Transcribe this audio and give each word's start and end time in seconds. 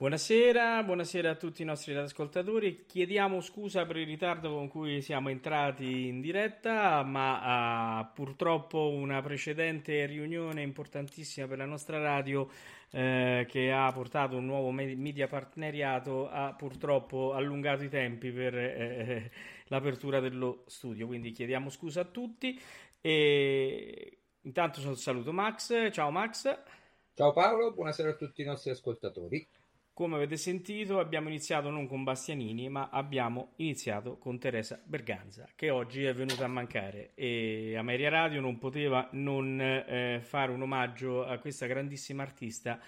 Buonasera, 0.00 0.84
buonasera 0.84 1.30
a 1.30 1.34
tutti 1.34 1.62
i 1.62 1.64
nostri 1.64 1.92
ascoltatori. 1.92 2.84
Chiediamo 2.86 3.40
scusa 3.40 3.84
per 3.84 3.96
il 3.96 4.06
ritardo 4.06 4.54
con 4.54 4.68
cui 4.68 5.02
siamo 5.02 5.28
entrati 5.28 6.06
in 6.06 6.20
diretta, 6.20 7.02
ma 7.02 7.98
uh, 7.98 8.06
purtroppo 8.14 8.90
una 8.90 9.20
precedente 9.22 10.06
riunione 10.06 10.62
importantissima 10.62 11.48
per 11.48 11.58
la 11.58 11.64
nostra 11.64 11.98
radio 11.98 12.48
eh, 12.92 13.44
che 13.48 13.72
ha 13.72 13.90
portato 13.90 14.36
un 14.36 14.46
nuovo 14.46 14.70
media 14.70 15.26
partneriato 15.26 16.28
ha 16.28 16.54
purtroppo 16.54 17.32
allungato 17.32 17.82
i 17.82 17.88
tempi 17.88 18.30
per 18.30 18.56
eh, 18.56 19.32
l'apertura 19.66 20.20
dello 20.20 20.62
studio. 20.68 21.08
Quindi 21.08 21.32
chiediamo 21.32 21.70
scusa 21.70 22.02
a 22.02 22.04
tutti. 22.04 22.56
E 23.00 24.18
intanto 24.42 24.94
saluto 24.94 25.32
Max. 25.32 25.90
Ciao 25.90 26.12
Max. 26.12 26.56
Ciao 27.14 27.32
Paolo, 27.32 27.72
buonasera 27.72 28.10
a 28.10 28.14
tutti 28.14 28.42
i 28.42 28.44
nostri 28.44 28.70
ascoltatori. 28.70 29.44
Come 29.98 30.14
avete 30.14 30.36
sentito, 30.36 31.00
abbiamo 31.00 31.26
iniziato 31.26 31.70
non 31.70 31.88
con 31.88 32.04
Bastianini, 32.04 32.68
ma 32.68 32.88
abbiamo 32.88 33.54
iniziato 33.56 34.16
con 34.16 34.38
Teresa 34.38 34.80
Berganza, 34.80 35.48
che 35.56 35.70
oggi 35.70 36.04
è 36.04 36.14
venuta 36.14 36.44
a 36.44 36.46
mancare. 36.46 37.10
E 37.16 37.74
Ameria 37.76 38.08
Radio 38.08 38.40
non 38.40 38.58
poteva 38.58 39.08
non 39.14 39.60
eh, 39.60 40.20
fare 40.22 40.52
un 40.52 40.62
omaggio 40.62 41.26
a 41.26 41.38
questa 41.38 41.66
grandissima 41.66 42.22
artista 42.22 42.78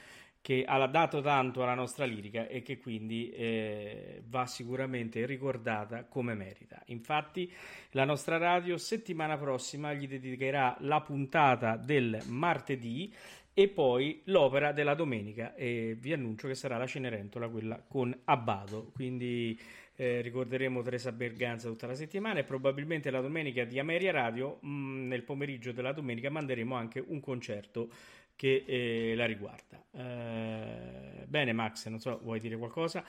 che 0.42 0.64
ha 0.64 0.86
dato 0.86 1.20
tanto 1.20 1.62
alla 1.62 1.74
nostra 1.74 2.04
lirica 2.04 2.46
e 2.46 2.62
che 2.62 2.78
quindi 2.78 3.30
eh, 3.30 4.22
va 4.26 4.46
sicuramente 4.46 5.26
ricordata 5.26 6.04
come 6.04 6.34
merita. 6.34 6.80
Infatti, 6.86 7.52
la 7.90 8.04
nostra 8.04 8.38
radio 8.38 8.78
settimana 8.78 9.36
prossima 9.36 9.92
gli 9.92 10.08
dedicherà 10.08 10.76
la 10.80 11.00
puntata 11.00 11.76
del 11.76 12.22
martedì 12.28 13.12
e 13.60 13.68
poi 13.68 14.22
l'opera 14.24 14.72
della 14.72 14.94
domenica 14.94 15.54
e 15.54 15.94
vi 16.00 16.14
annuncio 16.14 16.48
che 16.48 16.54
sarà 16.54 16.78
la 16.78 16.86
Cenerentola 16.86 17.46
quella 17.48 17.84
con 17.86 18.18
Abbado. 18.24 18.90
Quindi 18.94 19.60
eh, 19.96 20.22
ricorderemo 20.22 20.80
Teresa 20.80 21.12
Berganza 21.12 21.68
tutta 21.68 21.86
la 21.86 21.94
settimana 21.94 22.38
e 22.38 22.44
probabilmente 22.44 23.10
la 23.10 23.20
domenica 23.20 23.64
di 23.64 23.78
Ameria 23.78 24.12
Radio 24.12 24.60
mh, 24.62 24.68
mm, 24.70 25.08
nel 25.08 25.24
pomeriggio 25.24 25.72
della 25.72 25.92
domenica 25.92 26.30
manderemo 26.30 26.74
anche 26.74 27.04
un 27.06 27.20
concerto 27.20 27.90
che 28.34 28.64
eh, 28.66 29.14
la 29.14 29.26
riguarda. 29.26 29.84
Eh, 29.90 31.26
bene 31.26 31.52
Max 31.52 31.86
non 31.88 31.98
so 31.98 32.18
vuoi 32.22 32.40
dire 32.40 32.56
qualcosa? 32.56 33.04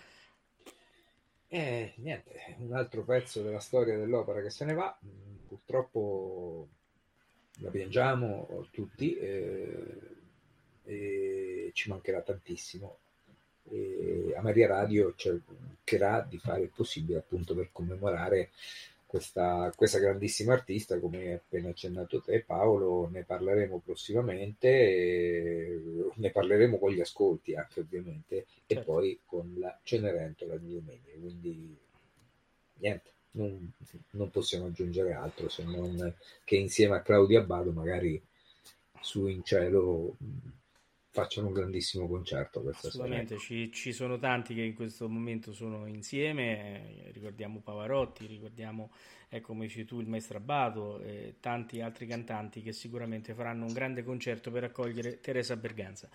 Eh, 1.48 1.94
niente, 1.96 2.56
un 2.58 2.74
altro 2.74 3.06
pezzo 3.06 3.42
della 3.42 3.62
storia 3.62 3.98
dell'opera 3.98 4.42
che 4.42 4.50
se 4.50 4.66
ne 4.66 4.74
va. 4.74 5.00
Mm, 5.06 5.48
purtroppo 5.48 6.68
la 7.60 7.70
piangiamo 7.70 8.68
tutti 8.72 9.16
eh, 9.16 10.20
e 10.92 11.72
ci 11.74 11.90
mancherà 11.90 12.22
tantissimo. 12.22 12.98
E 13.70 14.34
a 14.36 14.42
Maria 14.42 14.68
Radio 14.68 15.14
cercherà 15.16 16.26
di 16.28 16.38
fare 16.38 16.62
il 16.64 16.72
possibile 16.74 17.20
appunto 17.20 17.56
per 17.56 17.70
commemorare 17.72 18.50
questa, 19.06 19.72
questa, 19.76 20.00
grandissima 20.00 20.54
artista, 20.54 21.00
come 21.00 21.34
appena 21.34 21.70
accennato 21.70 22.22
te 22.22 22.44
Paolo, 22.44 23.10
ne 23.10 23.24
parleremo 23.24 23.82
prossimamente, 23.84 25.82
ne 26.16 26.30
parleremo 26.30 26.78
con 26.78 26.92
gli 26.92 27.02
ascolti 27.02 27.54
anche 27.54 27.82
ovviamente, 27.82 28.46
certo. 28.66 28.74
e 28.74 28.84
poi 28.84 29.20
con 29.26 29.56
la 29.58 29.78
Cenerentola 29.84 30.56
di 30.56 30.74
domenica, 30.74 31.12
quindi 31.20 31.78
niente, 32.76 33.12
non, 33.32 33.74
non, 34.12 34.30
possiamo 34.30 34.68
aggiungere 34.68 35.12
altro 35.12 35.50
se 35.50 35.64
non 35.64 36.14
che 36.46 36.56
insieme 36.56 36.96
a 36.96 37.02
Claudia 37.02 37.42
Abbado 37.42 37.72
magari 37.72 38.22
su 39.02 39.28
in 39.28 39.44
cielo 39.44 40.16
facciano 41.12 41.48
un 41.48 41.54
grandissimo 41.54 42.08
concerto 42.08 42.64
Assolutamente, 42.70 43.38
ci, 43.38 43.70
ci, 43.72 43.92
sono 43.92 44.18
tanti 44.18 44.56
che 44.56 44.62
in 44.62 44.74
questo 44.74 45.10
momento 45.10 45.52
sono 45.52 45.86
insieme, 45.86 47.06
eh, 47.06 47.12
ricordiamo 47.12 47.60
Pavarotti, 47.60 48.26
ricordiamo, 48.26 48.92
ecco 49.28 49.48
come 49.48 49.66
dici 49.66 49.84
tu, 49.84 50.00
il 50.00 50.08
Maestro 50.08 50.38
Abbato 50.38 51.02
e 51.02 51.36
tanti 51.42 51.82
altri 51.82 52.08
cantanti 52.08 52.62
che 52.62 52.72
sicuramente 52.72 53.34
faranno 53.34 53.66
un 53.66 53.74
grande 53.74 54.04
concerto 54.04 54.52
per 54.52 54.64
accogliere 54.64 55.20
Teresa 55.20 55.58
Berganza. 55.58 56.10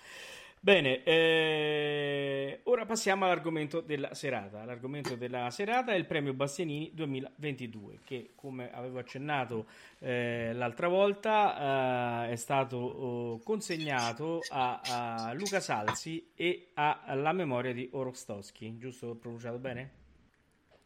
Bene, 0.61 1.05
eh, 1.05 2.61
ora 2.65 2.85
passiamo 2.85 3.25
all'argomento 3.25 3.81
della 3.81 4.15
serata. 4.15 4.65
L'argomento 4.65 5.15
della 5.15 5.51
serata 5.51 5.93
è 5.93 5.97
il 5.97 6.07
premio 6.07 6.33
Bastianini 6.33 6.91
2022 6.93 8.01
che, 8.05 8.33
come 8.35 8.73
avevo 8.73 8.99
accennato 8.99 9.67
eh, 10.01 10.53
l'altra 10.55 10.89
volta, 10.89 12.27
eh, 12.27 12.33
è 12.33 12.37
stato 12.37 12.77
oh, 12.77 13.39
consegnato 13.39 14.41
a, 14.51 14.81
a, 14.83 15.33
Luca 15.35 15.61
Salzi 15.61 16.33
e 16.35 16.71
alla 16.75 17.33
memoria 17.33 17.73
di 17.73 17.89
Orostowski. 17.93 18.77
Giusto? 18.77 19.09
Ho 19.09 19.15
pronunciato 19.15 19.59
bene? 19.59 20.05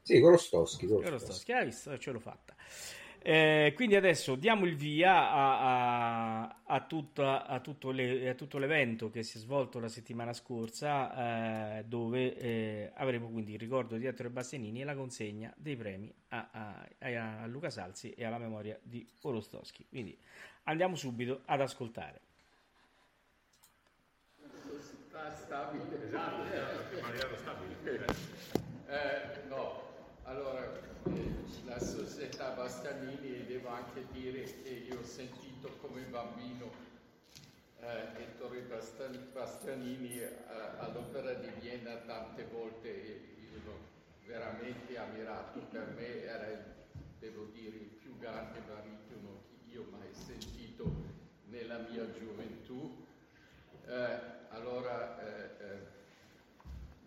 Sì, 0.02 0.20
Orostowski. 0.20 0.86
Orostowski, 0.86 1.52
hai 1.52 1.64
visto? 1.66 1.96
Ce 1.96 2.10
l'ho 2.10 2.20
fatta. 2.20 2.54
Eh, 3.22 3.72
quindi 3.76 3.96
adesso 3.96 4.34
diamo 4.34 4.64
il 4.64 4.74
via 4.74 5.30
a, 5.30 6.42
a, 6.42 6.56
a, 6.64 6.80
tutta, 6.86 7.46
a, 7.46 7.60
tutto, 7.60 7.90
le, 7.90 8.30
a 8.30 8.34
tutto, 8.34 8.56
l'evento 8.56 9.10
che 9.10 9.22
si 9.22 9.36
è 9.36 9.40
svolto 9.40 9.78
la 9.78 9.88
settimana 9.88 10.32
scorsa, 10.32 11.76
eh, 11.78 11.84
dove 11.84 12.34
eh, 12.36 12.92
avremo 12.94 13.28
quindi 13.28 13.52
il 13.52 13.58
ricordo 13.58 13.98
di 13.98 14.06
Ettore 14.06 14.30
Bastianini 14.30 14.80
e 14.80 14.84
la 14.84 14.94
consegna 14.94 15.52
dei 15.54 15.76
premi 15.76 16.10
a, 16.28 16.86
Luca 17.46 17.68
Salzi 17.68 18.12
e 18.12 18.24
alla 18.24 18.38
memoria 18.38 18.78
di 18.82 19.06
Orostowski. 19.22 19.84
Quindi 19.86 20.16
andiamo 20.64 20.96
subito 20.96 21.42
ad 21.44 21.60
ascoltare. 21.60 22.20
Stabile, 25.34 26.06
esatto, 26.06 26.44
esatto. 26.44 27.36
stabile. 27.36 28.06
Eh, 28.86 29.48
no, 29.48 29.82
allora 30.24 30.59
la 31.64 31.78
società 31.78 32.50
Bastianini 32.50 33.36
e 33.36 33.44
devo 33.46 33.68
anche 33.68 34.06
dire 34.12 34.42
che 34.62 34.68
io 34.68 34.98
ho 34.98 35.04
sentito 35.04 35.68
come 35.80 36.02
bambino 36.02 36.70
eh, 37.80 38.22
Ettore 38.22 38.60
Bastianini 39.32 40.20
eh, 40.20 40.32
all'Opera 40.78 41.32
di 41.34 41.48
Vienna 41.60 41.94
tante 41.96 42.44
volte 42.44 42.88
e 42.88 43.20
io 43.52 43.60
l'ho 43.64 43.78
veramente 44.26 44.96
ammirato, 44.98 45.60
per 45.70 45.92
me 45.96 46.22
era, 46.22 46.46
il, 46.46 46.64
devo 47.18 47.44
dire, 47.52 47.76
il 47.76 47.90
più 48.00 48.16
grande 48.18 48.60
baritono 48.60 49.42
che 49.48 49.72
io 49.74 49.86
mai 49.90 50.12
sentito 50.12 50.84
nella 51.46 51.78
mia 51.78 52.06
gioventù. 52.12 53.06
Eh, 53.86 54.18
allora 54.50 55.18
eh, 55.20 55.64
eh, 55.64 55.78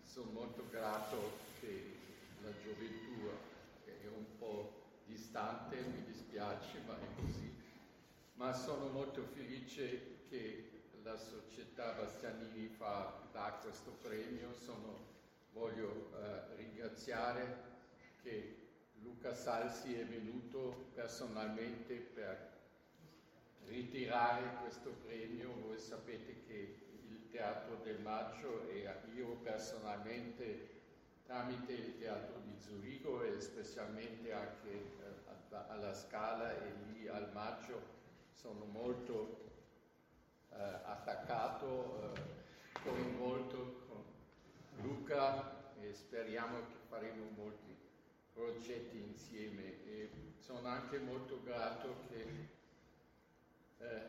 sono 0.04 0.30
molto 0.32 0.66
grato 0.70 1.38
che 1.60 1.92
la 2.42 2.50
gioventù 2.62 3.30
un 4.16 4.38
po' 4.38 5.02
distante, 5.06 5.80
mi 5.80 6.04
dispiace, 6.04 6.80
ma 6.86 6.94
è 6.94 7.20
così. 7.20 7.52
Ma 8.34 8.52
sono 8.52 8.88
molto 8.88 9.22
felice 9.22 10.22
che 10.28 10.70
la 11.02 11.16
società 11.16 11.92
Bastianini 11.92 12.68
fa, 12.68 13.20
dà 13.32 13.58
questo 13.62 13.92
premio. 14.02 14.54
Sono, 14.54 14.98
voglio 15.52 16.10
eh, 16.16 16.56
ringraziare 16.56 17.72
che 18.22 18.62
Luca 19.02 19.34
Salsi 19.34 19.94
è 19.94 20.06
venuto 20.06 20.90
personalmente 20.94 21.94
per 21.96 22.52
ritirare 23.66 24.56
questo 24.60 24.90
premio. 25.04 25.52
Voi 25.66 25.78
sapete 25.78 26.42
che 26.46 26.78
il 27.08 27.28
Teatro 27.30 27.76
del 27.82 28.00
Maggio 28.00 28.68
e 28.68 28.88
io 29.14 29.36
personalmente 29.36 30.83
tramite 31.24 31.72
il 31.72 31.98
Teatro 31.98 32.38
di 32.44 32.54
Zurigo 32.58 33.22
e 33.22 33.40
specialmente 33.40 34.32
anche 34.32 34.70
eh, 34.70 35.56
alla 35.68 35.94
Scala 35.94 36.52
e 36.52 36.72
lì 36.92 37.08
al 37.08 37.30
maggio 37.32 37.80
sono 38.32 38.64
molto 38.66 39.40
eh, 40.50 40.56
attaccato, 40.56 42.12
eh, 42.14 42.20
coinvolto 42.82 43.86
con 43.88 44.04
Luca 44.82 45.72
e 45.80 45.94
speriamo 45.94 46.58
che 46.66 46.76
faremo 46.88 47.30
molti 47.36 47.74
progetti 48.32 48.98
insieme. 48.98 49.84
E 49.86 50.10
sono 50.38 50.68
anche 50.68 50.98
molto 50.98 51.40
grato 51.42 52.04
che 52.08 52.48
eh, 53.78 54.06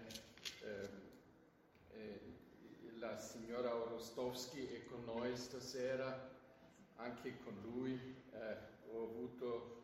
eh, 0.63 0.89
eh, 1.93 2.19
la 2.99 3.17
signora 3.17 3.73
Orostovski 3.73 4.67
è 4.67 4.83
con 4.85 5.05
noi 5.05 5.37
stasera 5.37 6.34
anche 6.97 7.37
con 7.43 7.59
lui 7.61 7.93
eh, 8.31 8.57
ho 8.91 9.03
avuto 9.03 9.83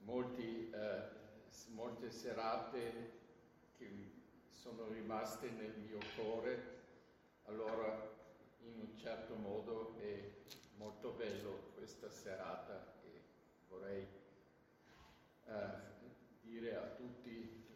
molti, 0.00 0.70
eh, 0.70 1.02
molte 1.68 2.10
serate 2.10 3.20
che 3.76 4.10
sono 4.50 4.88
rimaste 4.88 5.50
nel 5.50 5.76
mio 5.78 5.98
cuore, 6.16 6.80
allora 7.44 8.10
in 8.60 8.80
un 8.80 8.96
certo 8.96 9.34
modo 9.34 9.96
è 9.98 10.30
molto 10.76 11.10
bello 11.12 11.70
questa 11.74 12.10
serata 12.10 12.94
e 13.02 13.20
vorrei 13.68 14.06
eh, 15.46 15.90
dire 16.42 16.76
a 16.76 16.86
tutti 16.94 17.66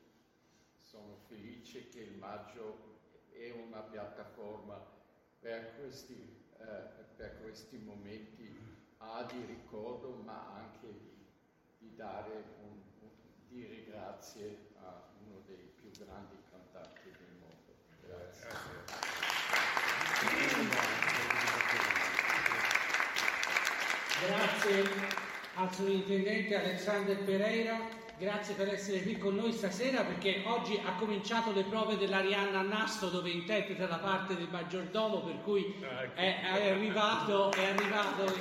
sono 0.78 1.16
felice 1.28 1.88
che 1.88 2.00
il 2.00 2.16
maggio 2.16 2.94
è 3.30 3.50
una 3.50 3.80
piattaforma 3.82 4.80
per 5.40 5.74
questi, 5.78 6.45
eh, 6.60 7.04
per 7.16 7.40
questi 7.42 7.78
momenti 7.78 8.54
A 8.98 9.26
di 9.30 9.44
ricordo 9.44 10.22
ma 10.24 10.54
anche 10.54 10.88
di, 11.78 11.94
dare 11.94 12.44
un, 12.62 12.80
un, 13.00 13.08
dire 13.48 13.84
grazie 13.84 14.70
a 14.82 15.02
uno 15.24 15.42
dei 15.46 15.72
più 15.76 15.90
grandi 16.04 16.36
cantanti 16.50 17.10
del 17.10 17.36
mondo. 17.38 17.74
Grazie. 18.02 18.48
Grazie 24.26 24.84
al 25.54 25.72
sovrintendente 25.72 26.56
Alexander 26.56 27.22
Pereira, 27.24 27.78
grazie 28.18 28.54
per 28.54 28.72
essere 28.72 29.02
qui 29.02 29.18
con 29.18 29.34
noi 29.34 29.52
stasera 29.52 30.02
perché 30.02 30.42
oggi 30.46 30.80
ha 30.84 30.94
cominciato 30.94 31.52
le 31.52 31.64
prove 31.64 31.96
dell'Arianna 31.98 32.62
Nasto 32.62 33.08
dove 33.08 33.30
interpreta 33.30 33.86
la 33.86 33.98
parte 33.98 34.34
del 34.34 34.48
maggiordomo 34.50 35.20
per 35.20 35.40
cui 35.42 35.74
ah, 35.82 36.02
ecco. 36.02 36.18
è, 36.18 36.40
è 36.40 36.70
arrivato, 36.70 37.52
è 37.52 37.66
arrivato 37.66 38.32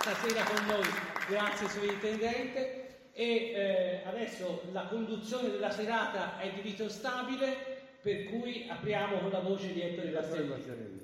stasera 0.00 0.42
con 0.44 0.66
noi, 0.66 0.88
grazie 1.28 1.68
sovrintendente. 1.68 2.76
E 3.12 3.52
eh, 3.54 4.02
adesso 4.06 4.62
la 4.72 4.86
conduzione 4.86 5.50
della 5.50 5.70
serata 5.70 6.38
è 6.38 6.50
di 6.52 6.60
rito 6.62 6.88
stabile 6.88 7.80
per 8.00 8.24
cui 8.24 8.66
apriamo 8.68 9.18
con 9.18 9.30
la 9.30 9.40
voce 9.40 9.72
di 9.72 9.82
Ettore 9.82 10.12
Castelli. 10.12 10.99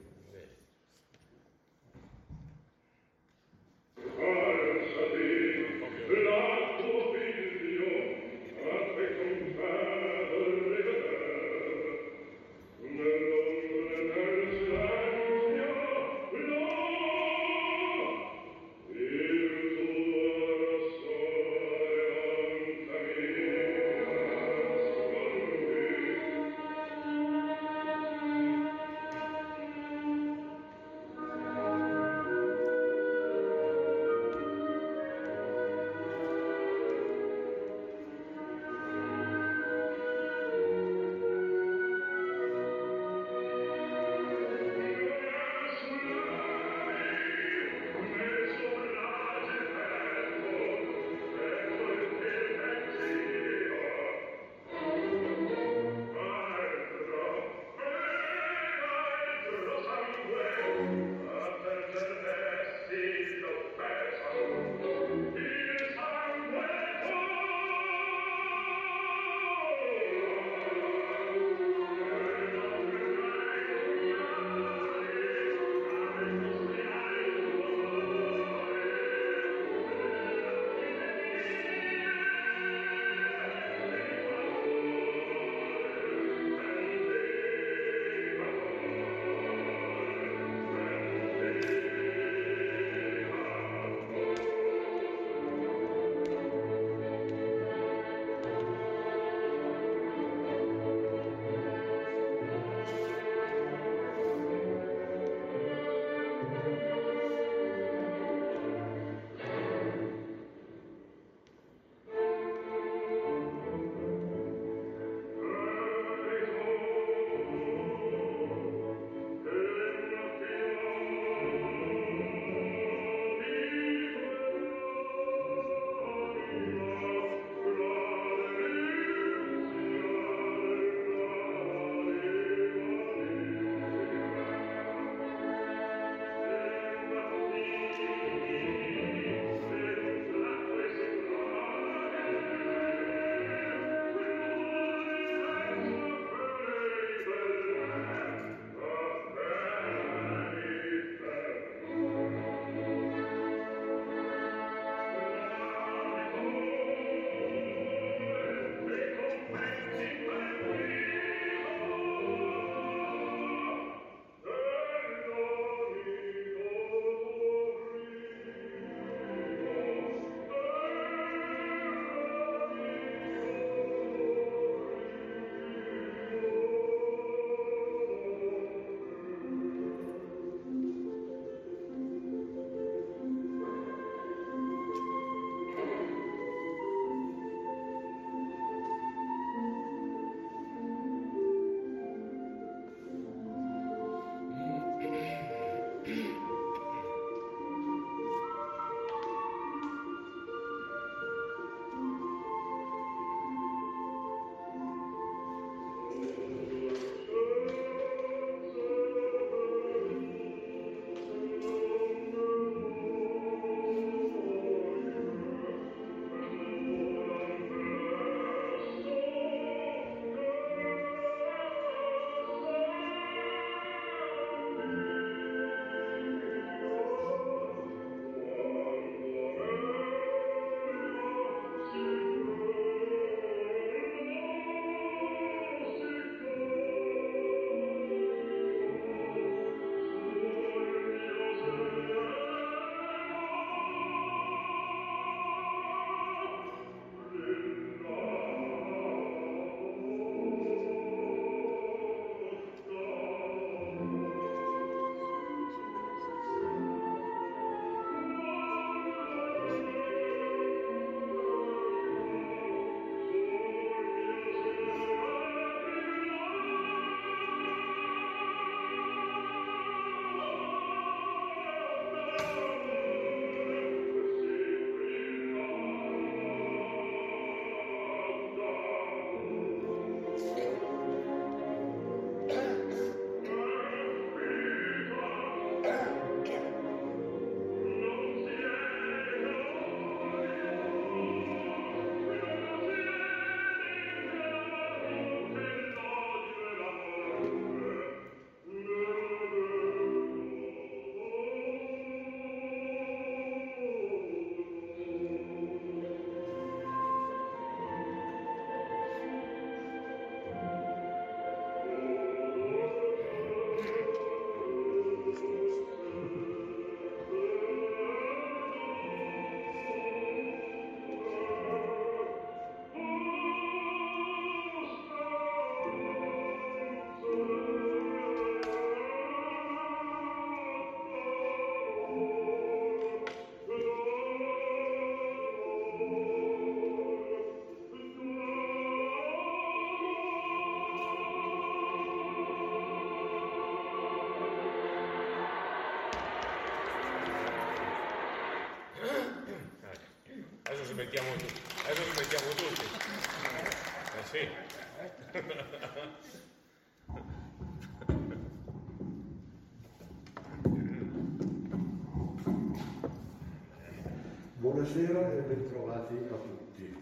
Buonasera 364.86 365.32
e 365.32 365.40
bentrovati 365.40 366.14
a 366.30 366.36
tutti. 366.36 366.96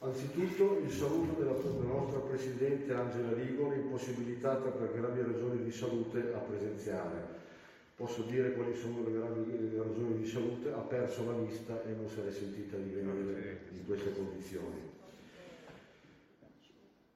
Anzitutto 0.00 0.80
il 0.84 0.90
saluto 0.90 1.40
della, 1.40 1.54
nostra 1.86 2.18
Presidente 2.18 2.92
Angela 2.92 3.32
Rigoli, 3.34 3.76
impossibilitata 3.76 4.70
per 4.70 4.92
gravi 4.92 5.22
ragioni 5.22 5.62
di 5.62 5.70
salute 5.70 6.32
a 6.34 6.38
presenziare. 6.38 7.24
Posso 7.94 8.22
dire 8.22 8.54
quali 8.54 8.74
sono 8.74 9.04
le 9.04 9.12
gravi 9.12 9.76
ragioni 9.76 10.18
di 10.18 10.26
salute, 10.26 10.72
ha 10.72 10.80
perso 10.80 11.24
la 11.24 11.34
vista 11.34 11.84
e 11.84 11.92
non 11.92 12.08
se 12.08 12.20
l'è 12.24 12.32
sentita 12.32 12.76
di 12.78 12.90
venire 12.90 13.60
in 13.70 13.86
queste 13.86 14.12
condizioni. 14.12 14.82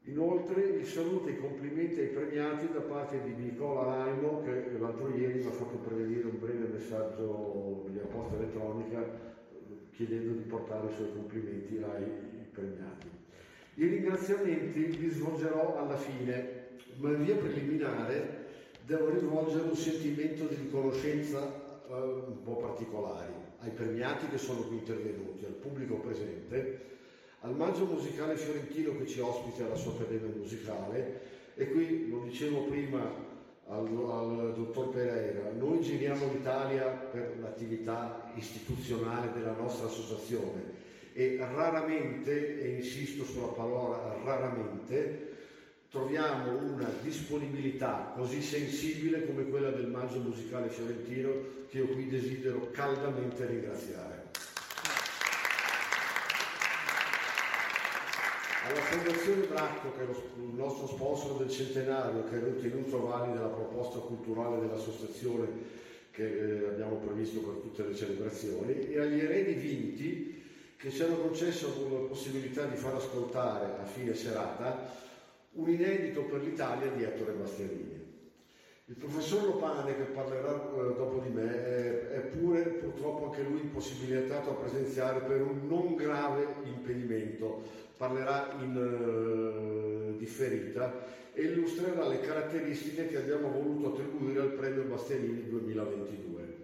Inoltre 0.04 0.62
il 0.62 0.86
saluto 0.86 1.26
e 1.26 1.32
i 1.32 1.40
complimenti 1.40 1.98
ai 1.98 2.06
premiati 2.06 2.70
da 2.70 2.80
parte 2.82 3.20
di 3.20 3.32
Nicola 3.32 3.96
Laimo 3.96 4.42
che 4.42 4.78
l'altro 4.78 5.08
ieri 5.08 5.40
mi 5.40 5.46
ha 5.46 5.50
fatto 5.50 5.76
prevenire 5.78 6.26
un 6.26 6.38
breve 6.38 6.68
messaggio 6.68 7.84
via 7.90 8.04
posta 8.04 8.36
elettronica 8.36 9.36
chiedendo 9.98 10.30
di 10.30 10.44
portare 10.44 10.92
i 10.92 10.94
suoi 10.94 11.10
complimenti 11.12 11.76
ai 11.82 12.04
premiati. 12.52 13.08
I 13.74 13.86
ringraziamenti 13.86 14.96
li 14.96 15.10
svolgerò 15.10 15.76
alla 15.76 15.96
fine, 15.96 16.66
ma 16.98 17.10
in 17.10 17.24
via 17.24 17.34
preliminare 17.34 18.46
devo 18.86 19.10
rivolgere 19.10 19.64
un 19.64 19.74
sentimento 19.74 20.44
di 20.44 20.54
riconoscenza 20.54 21.82
eh, 21.88 21.92
un 21.92 22.42
po' 22.44 22.58
particolari 22.58 23.32
ai 23.58 23.70
premiati 23.70 24.28
che 24.28 24.38
sono 24.38 24.60
qui 24.60 24.76
intervenuti, 24.76 25.44
al 25.44 25.54
pubblico 25.54 25.96
presente 25.96 26.86
al 27.40 27.56
Maggio 27.56 27.84
Musicale 27.84 28.36
Fiorentino 28.36 28.96
che 28.98 29.06
ci 29.06 29.18
ospita 29.18 29.64
alla 29.64 29.74
sua 29.74 29.92
Accademia 29.92 30.32
Musicale 30.32 31.20
e 31.54 31.70
qui, 31.70 32.08
lo 32.08 32.20
dicevo 32.20 32.66
prima 32.66 33.27
al, 33.68 33.86
al 33.86 34.54
dottor 34.56 34.88
Pereira, 34.90 35.50
noi 35.56 35.80
giriamo 35.82 36.30
l'Italia 36.32 36.86
per 36.86 37.36
l'attività 37.40 38.30
istituzionale 38.34 39.32
della 39.32 39.52
nostra 39.52 39.86
associazione 39.86 40.86
e 41.12 41.36
raramente, 41.38 42.60
e 42.60 42.76
insisto 42.76 43.24
sulla 43.24 43.48
parola 43.48 44.16
raramente, 44.24 45.26
troviamo 45.90 46.58
una 46.58 46.88
disponibilità 47.02 48.12
così 48.14 48.42
sensibile 48.42 49.26
come 49.26 49.48
quella 49.48 49.70
del 49.70 49.88
Maggio 49.88 50.20
Musicale 50.20 50.68
Fiorentino 50.68 51.32
che 51.68 51.78
io 51.78 51.88
qui 51.88 52.08
desidero 52.08 52.70
caldamente 52.70 53.46
ringraziare. 53.46 54.17
Alla 58.68 58.80
Fondazione 58.80 59.46
Bracco, 59.46 59.92
che 59.96 60.02
è 60.02 60.06
lo, 60.06 60.22
il 60.36 60.54
nostro 60.54 60.86
sponsor 60.86 61.38
del 61.38 61.50
centenario, 61.50 62.24
che 62.24 62.36
è 62.36 62.44
ritenuto 62.44 63.06
vali 63.06 63.32
della 63.32 63.48
proposta 63.48 63.98
culturale 63.98 64.60
dell'associazione 64.60 65.46
che 66.10 66.24
eh, 66.24 66.68
abbiamo 66.68 66.96
previsto 66.96 67.40
per 67.40 67.60
tutte 67.60 67.86
le 67.86 67.94
celebrazioni, 67.94 68.90
e 68.90 69.00
agli 69.00 69.20
eredi 69.20 69.54
vinti 69.54 70.42
che 70.76 70.90
ci 70.90 71.02
hanno 71.02 71.16
concesso 71.16 71.88
la 71.90 72.06
possibilità 72.08 72.64
di 72.66 72.76
far 72.76 72.94
ascoltare 72.94 73.80
a 73.80 73.84
fine 73.84 74.14
serata 74.14 75.06
un 75.52 75.68
inedito 75.68 76.22
per 76.22 76.42
l'Italia 76.42 76.90
di 76.90 77.02
Ettore 77.02 77.32
Bastianini. 77.32 78.06
Il 78.86 78.94
professor 78.94 79.44
Lopane, 79.44 79.96
che 79.96 80.04
parlerà 80.04 80.54
eh, 80.54 80.94
dopo 80.94 81.18
di 81.18 81.28
me, 81.28 82.10
è, 82.10 82.20
pure 82.20 82.62
purtroppo 82.62 83.26
anche 83.26 83.42
lui 83.42 83.60
impossibilitato 83.60 84.50
a 84.50 84.54
presenziare 84.54 85.20
per 85.20 85.42
un 85.42 85.66
non 85.66 85.94
grave 85.94 86.46
impedimento 86.64 87.87
parlerà 87.98 88.54
in 88.60 90.12
uh, 90.14 90.16
differita 90.16 91.04
e 91.34 91.42
illustrerà 91.42 92.06
le 92.06 92.20
caratteristiche 92.20 93.08
che 93.08 93.16
abbiamo 93.16 93.50
voluto 93.50 93.88
attribuire 93.88 94.40
al 94.40 94.52
premio 94.52 94.84
Bastianini 94.84 95.48
2022. 95.48 96.56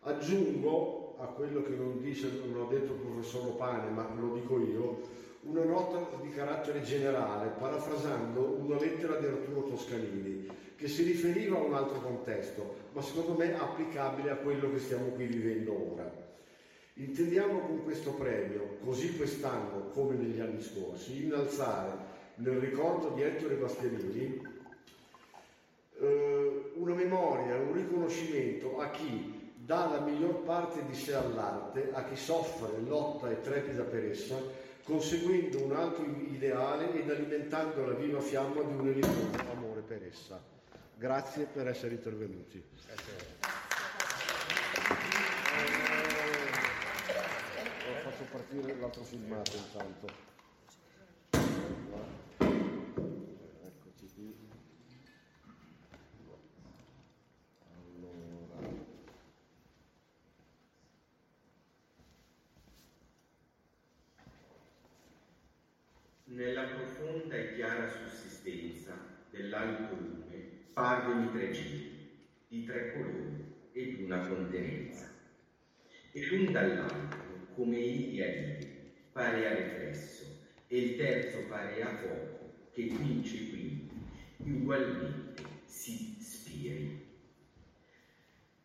Aggiungo 0.00 1.16
a 1.18 1.26
quello 1.26 1.62
che 1.62 1.70
non, 1.70 2.00
dice, 2.00 2.30
non 2.44 2.64
ha 2.64 2.68
detto 2.68 2.92
il 2.92 2.98
professor 2.98 3.44
Lopane, 3.44 3.90
ma 3.90 4.08
lo 4.18 4.34
dico 4.34 4.60
io, 4.60 5.00
una 5.42 5.64
nota 5.64 6.08
di 6.20 6.30
carattere 6.30 6.82
generale, 6.82 7.52
parafrasando 7.58 8.56
una 8.58 8.78
lettera 8.78 9.16
di 9.16 9.26
Arturo 9.26 9.62
Toscanini, 9.64 10.46
che 10.76 10.88
si 10.88 11.02
riferiva 11.04 11.56
a 11.56 11.62
un 11.62 11.74
altro 11.74 12.00
contesto, 12.00 12.74
ma 12.92 13.02
secondo 13.02 13.34
me 13.34 13.58
applicabile 13.58 14.30
a 14.30 14.36
quello 14.36 14.70
che 14.70 14.78
stiamo 14.78 15.06
qui 15.06 15.26
vivendo 15.26 15.92
ora. 15.92 16.26
Intendiamo 16.98 17.60
con 17.60 17.84
questo 17.84 18.10
premio, 18.14 18.78
così 18.84 19.16
quest'anno 19.16 19.90
come 19.92 20.16
negli 20.16 20.40
anni 20.40 20.60
scorsi, 20.60 21.22
innalzare 21.22 21.92
nel 22.36 22.58
ricordo 22.58 23.10
di 23.10 23.22
Ettore 23.22 23.54
Bastianini 23.54 24.42
eh, 26.00 26.72
una 26.74 26.94
memoria, 26.94 27.54
un 27.54 27.72
riconoscimento 27.72 28.80
a 28.80 28.90
chi 28.90 29.52
dà 29.54 29.86
la 29.86 30.00
miglior 30.00 30.42
parte 30.42 30.84
di 30.86 30.94
sé 30.94 31.14
all'arte, 31.14 31.90
a 31.92 32.02
chi 32.02 32.16
soffre, 32.16 32.80
lotta 32.84 33.30
e 33.30 33.42
trepida 33.42 33.84
per 33.84 34.04
essa, 34.04 34.36
conseguendo 34.82 35.62
un 35.62 35.72
alto 35.76 36.02
ideale 36.02 37.00
ed 37.00 37.08
alimentando 37.08 37.86
la 37.86 37.94
viva 37.94 38.20
fiamma 38.20 38.62
di 38.62 38.74
un 38.74 38.88
eletto 38.88 39.50
amore 39.52 39.82
per 39.82 40.02
essa. 40.02 40.42
Grazie 40.96 41.44
per 41.44 41.68
essere 41.68 41.94
intervenuti. 41.94 42.60
Grazie. 42.86 43.57
Partire 48.30 48.78
l'altro 48.78 49.02
filmato 49.02 49.56
intanto. 49.56 50.06
Eccoci 53.62 54.08
qui. 54.14 54.34
Allora. 57.72 58.76
Nella 66.24 66.64
profonda 66.64 67.34
e 67.34 67.54
chiara 67.54 67.88
sussistenza 67.88 68.94
dell'alto 69.30 69.94
lume 69.94 70.66
parveno 70.74 71.30
tre 71.30 71.50
giri, 71.52 72.26
di 72.48 72.64
tre 72.64 72.92
colori 72.92 73.54
ed 73.72 74.00
una 74.00 74.28
contenenza. 74.28 75.06
E 76.12 76.26
l'un 76.26 76.52
dall'altro 76.52 77.27
come 77.58 77.76
a 77.76 78.56
Dio, 78.56 78.68
pare 79.10 79.48
a 79.48 79.54
riflesso, 79.56 80.46
e 80.68 80.78
il 80.78 80.96
terzo 80.96 81.38
pare 81.48 81.82
a 81.82 81.88
fuoco, 81.88 82.68
che 82.72 82.82
vince 82.84 83.48
quindi, 83.48 83.90
ugualmente 84.36 85.42
si 85.64 86.14
spiri. 86.20 87.04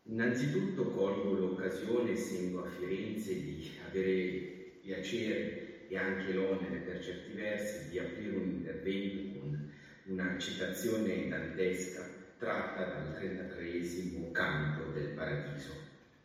Innanzitutto 0.04 0.92
colgo 0.92 1.32
l'occasione, 1.32 2.12
essendo 2.12 2.64
a 2.64 2.70
Firenze, 2.70 3.34
di 3.34 3.68
avere 3.84 4.78
piacere 4.80 5.88
e 5.88 5.96
anche 5.96 6.32
l'onere 6.32 6.76
per 6.76 7.02
certi 7.02 7.32
versi 7.32 7.90
di 7.90 7.98
aprire 7.98 8.36
un 8.36 8.48
intervento 8.48 9.40
con 9.40 9.72
una 10.04 10.38
citazione 10.38 11.26
dantesca 11.26 12.08
tratta 12.38 12.84
dal 12.84 13.16
33 13.16 14.30
canto 14.30 14.92
del 14.92 15.08
Paradiso. 15.08 15.72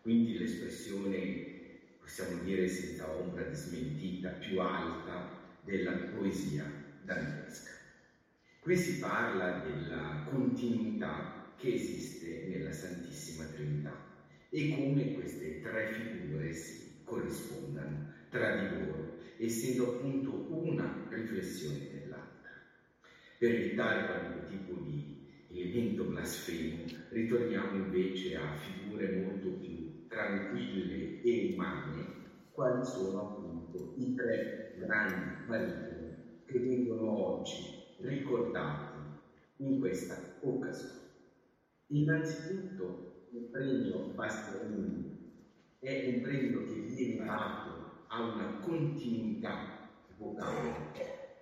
Quindi 0.04 0.38
l'espressione 0.38 1.59
possiamo 2.10 2.42
dire 2.42 2.68
senza 2.68 3.08
ombra 3.08 3.44
di 3.44 3.56
smentita, 3.56 4.30
più 4.30 4.60
alta 4.60 5.30
della 5.62 5.92
poesia 5.92 6.66
dantesca. 7.04 7.70
Qui 8.60 8.76
si 8.76 8.98
parla 8.98 9.60
della 9.60 10.26
continuità 10.28 11.54
che 11.56 11.76
esiste 11.76 12.48
nella 12.48 12.72
Santissima 12.72 13.44
Trinità 13.46 13.96
e 14.50 14.76
come 14.76 15.14
queste 15.14 15.62
tre 15.62 15.94
figure 15.94 16.52
si 16.52 17.02
corrispondano 17.04 18.12
tra 18.30 18.56
di 18.56 18.86
loro, 18.86 19.20
essendo 19.38 19.94
appunto 19.94 20.48
una 20.50 21.06
riflessione 21.10 21.90
dell'altra. 21.92 22.50
Per 23.38 23.54
evitare 23.54 24.08
qualunque 24.08 24.48
tipo 24.48 24.74
di 24.82 25.28
elemento 25.50 26.06
blasfemo, 26.06 26.86
ritorniamo 27.10 27.76
invece 27.76 28.36
a 28.36 28.58
figure 28.58 29.12
molto 29.12 29.50
più 29.50 29.69
tranquille 30.20 31.22
e 31.22 31.54
umane, 31.54 32.10
quali 32.52 32.84
sono 32.84 33.20
appunto 33.20 33.94
i 33.96 34.14
tre 34.14 34.72
grandi 34.74 35.34
baritoni 35.46 36.14
che 36.44 36.60
vengono 36.60 37.10
oggi 37.10 37.66
ricordati 37.96 39.02
in 39.58 39.80
questa 39.80 40.22
occasione. 40.42 40.98
Innanzitutto 41.92 43.28
il 43.30 43.48
premio 43.50 44.12
Bastianini 44.14 45.10
è 45.80 46.02
un 46.04 46.20
premio 46.20 46.66
che 46.66 46.76
viene 46.80 47.24
dato 47.24 47.88
a 48.08 48.20
una 48.20 48.58
continuità 48.60 49.58
vocale 50.18 50.90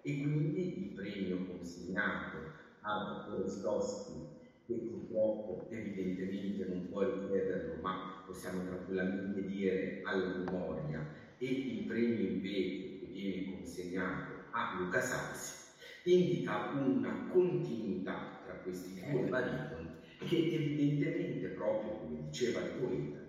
e 0.01 0.17
quindi 0.17 0.77
il 0.83 0.91
premio 0.93 1.41
consegnato 1.43 2.51
a 2.81 3.23
Rostowski 3.25 4.23
che 4.67 4.75
purtroppo 4.75 5.65
evidentemente 5.69 6.63
non 6.65 6.85
può 6.87 7.01
richiederlo, 7.01 7.73
ma 7.75 7.97
possiamo 8.27 8.65
tranquillamente 8.65 9.41
dire 9.45 10.01
alla 10.03 10.35
memoria 10.35 11.07
e 11.37 11.45
il 11.45 11.85
premio 11.85 12.27
invece 12.27 12.99
che 12.99 13.05
viene 13.05 13.55
consegnato 13.55 14.43
a 14.51 14.75
Luca 14.77 14.99
Sassi 14.99 15.65
indica 16.03 16.71
una 16.73 17.29
continuità 17.31 18.41
tra 18.43 18.55
questi 18.55 18.99
due 19.09 19.29
baritoni 19.29 19.87
che 20.19 20.35
evidentemente, 20.35 21.47
proprio 21.49 21.91
come 21.99 22.25
diceva 22.25 22.59
il 22.61 22.71
poeta, 22.71 23.19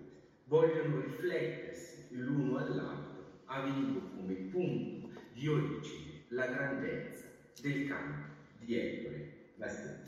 vogliono 0.45 0.99
riflettersi 0.99 2.07
l'uno 2.09 2.57
all'altro, 2.57 3.41
avendo 3.45 4.01
come 4.15 4.33
punto 4.33 5.09
di 5.33 5.47
origine 5.47 6.23
la 6.29 6.47
grandezza 6.47 7.25
del 7.61 7.87
canto 7.87 8.27
di 8.57 8.75
Ettore 8.75 9.51
Bastianini. 9.55 10.07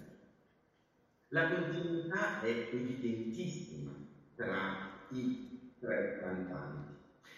La 1.30 1.48
continuità 1.50 2.42
è 2.42 2.70
evidentissima 2.74 4.01
tra 4.42 5.06
i 5.10 5.38
tre 5.78 6.18
cantanti. 6.20 6.90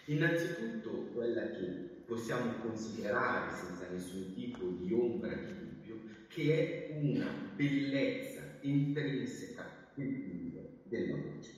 Innanzitutto 0.06 1.10
quella 1.12 1.50
che 1.50 2.02
possiamo 2.06 2.56
considerare 2.56 3.50
senza 3.50 3.86
nessun 3.88 4.32
tipo 4.32 4.70
di 4.70 4.90
ombra 4.90 5.34
di 5.34 5.52
dubbio, 5.54 6.00
che 6.26 6.86
è 6.88 6.94
una 6.94 7.30
bellezza 7.54 8.56
intrinseca 8.60 9.70
della 9.92 11.16
voce. 11.16 11.52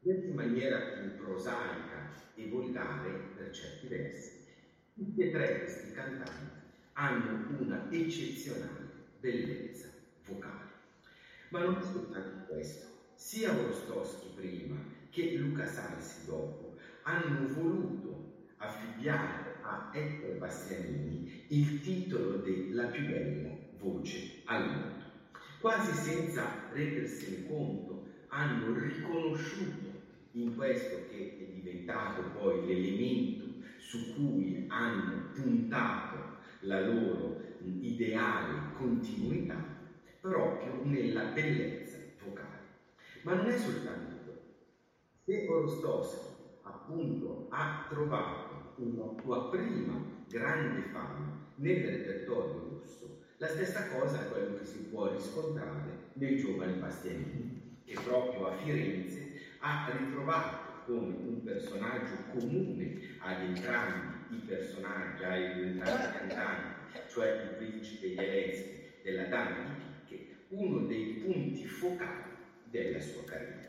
Detto 0.00 0.26
in 0.26 0.34
maniera 0.34 0.80
più 0.80 1.14
prosaica 1.14 2.10
e 2.34 2.48
volgare 2.48 3.30
per 3.32 3.50
certi 3.50 3.86
versi, 3.86 4.32
tutti 4.92 5.20
e 5.20 5.30
tre 5.30 5.60
questi 5.60 5.92
cantanti 5.92 6.68
hanno 6.94 7.44
una 7.46 7.86
eccezionale 7.88 8.90
bellezza 9.20 9.88
vocale. 10.26 10.68
Ma 11.50 11.60
non 11.60 11.80
soltanto 11.80 12.42
questo. 12.44 12.89
Sia 13.22 13.52
Rostowski 13.52 14.28
prima 14.34 14.76
che 15.10 15.34
Luca 15.34 15.66
Salsi 15.66 16.24
dopo 16.24 16.74
hanno 17.02 17.52
voluto 17.52 18.46
affibbiare 18.56 19.58
a 19.60 19.90
Ettore 19.92 20.38
Bastianini 20.38 21.44
il 21.48 21.82
titolo 21.82 22.38
della 22.38 22.84
più 22.86 23.04
bella 23.04 23.50
voce 23.78 24.40
al 24.46 24.66
mondo. 24.66 25.04
Quasi 25.60 25.92
senza 25.92 26.70
rendersene 26.72 27.46
conto, 27.46 28.06
hanno 28.28 28.72
riconosciuto 28.72 30.00
in 30.32 30.56
questo 30.56 31.06
che 31.10 31.36
è 31.38 31.52
diventato 31.52 32.22
poi 32.32 32.66
l'elemento 32.66 33.44
su 33.76 34.14
cui 34.14 34.64
hanno 34.68 35.30
puntato 35.34 36.38
la 36.60 36.80
loro 36.86 37.38
ideale 37.60 38.72
continuità, 38.78 39.62
proprio 40.22 40.80
nella 40.84 41.24
bellezza. 41.24 41.79
Ma 43.22 43.34
non 43.34 43.50
è 43.50 43.58
soltanto. 43.58 44.08
Se 45.24 45.46
Orostowski 45.46 46.26
appunto 46.62 47.48
ha 47.50 47.86
trovato 47.90 48.74
una 48.76 49.12
sua 49.20 49.50
prima 49.50 49.94
grande 50.26 50.88
fama 50.90 51.52
nel 51.56 51.84
repertorio 51.84 52.78
russo, 52.80 53.20
la 53.36 53.48
stessa 53.48 53.88
cosa 53.88 54.24
è 54.24 54.30
quello 54.30 54.56
che 54.58 54.64
si 54.64 54.78
può 54.84 55.12
riscontrare 55.12 56.12
nel 56.14 56.38
giovane 56.38 56.72
Bastianini, 56.72 57.82
che 57.84 57.98
proprio 58.02 58.46
a 58.46 58.56
Firenze 58.56 59.32
ha 59.60 59.90
ritrovato 59.98 60.82
come 60.86 61.14
un 61.14 61.42
personaggio 61.44 62.14
comune 62.32 63.00
ad 63.18 63.42
entrambi 63.42 64.34
i 64.36 64.38
personaggi, 64.38 65.24
ai 65.24 65.62
entrambi 65.62 66.16
cantanti, 66.16 66.98
cioè 67.10 67.42
il 67.42 67.56
principe 67.56 68.14
Jelensky 68.14 69.02
della 69.02 69.24
Dama 69.24 69.74
di 69.74 69.82
Picche, 70.06 70.36
uno 70.48 70.86
dei 70.86 71.22
punti 71.22 71.66
focali 71.66 72.29
della 72.70 73.00
sua 73.00 73.24
carriera. 73.24 73.68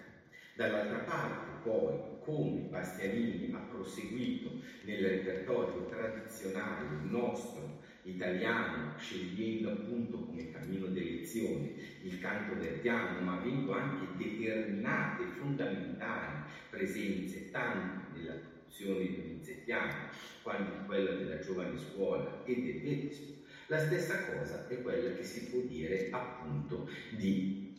Dall'altra 0.56 1.00
parte, 1.00 1.52
poi, 1.64 1.98
come 2.24 2.68
Bastianini 2.70 3.52
ha 3.54 3.60
proseguito 3.60 4.62
nel 4.84 5.04
repertorio 5.04 5.86
tradizionale 5.88 6.88
nostro 7.04 7.80
italiano, 8.04 8.98
scegliendo 8.98 9.70
appunto 9.72 10.26
come 10.26 10.52
cammino 10.52 10.88
d'elezione 10.88 11.74
il 12.02 12.20
canto 12.20 12.60
verdiano, 12.60 13.22
ma 13.22 13.40
avendo 13.40 13.74
anche 13.74 14.16
determinate 14.16 15.26
fondamentali 15.38 16.42
presenze 16.70 17.50
tanto 17.52 18.12
nella 18.14 18.34
produzione 18.34 19.16
donizettiana 19.16 20.10
quanto 20.42 20.72
in 20.74 20.86
quella 20.86 21.12
della 21.12 21.40
giovane 21.40 21.78
scuola 21.78 22.44
e 22.44 22.62
del 22.62 22.82
Vescovo, 22.82 23.40
la 23.68 23.80
stessa 23.80 24.26
cosa 24.26 24.68
è 24.68 24.82
quella 24.82 25.14
che 25.14 25.24
si 25.24 25.50
può 25.50 25.60
dire 25.62 26.08
appunto 26.10 26.90
di 27.10 27.71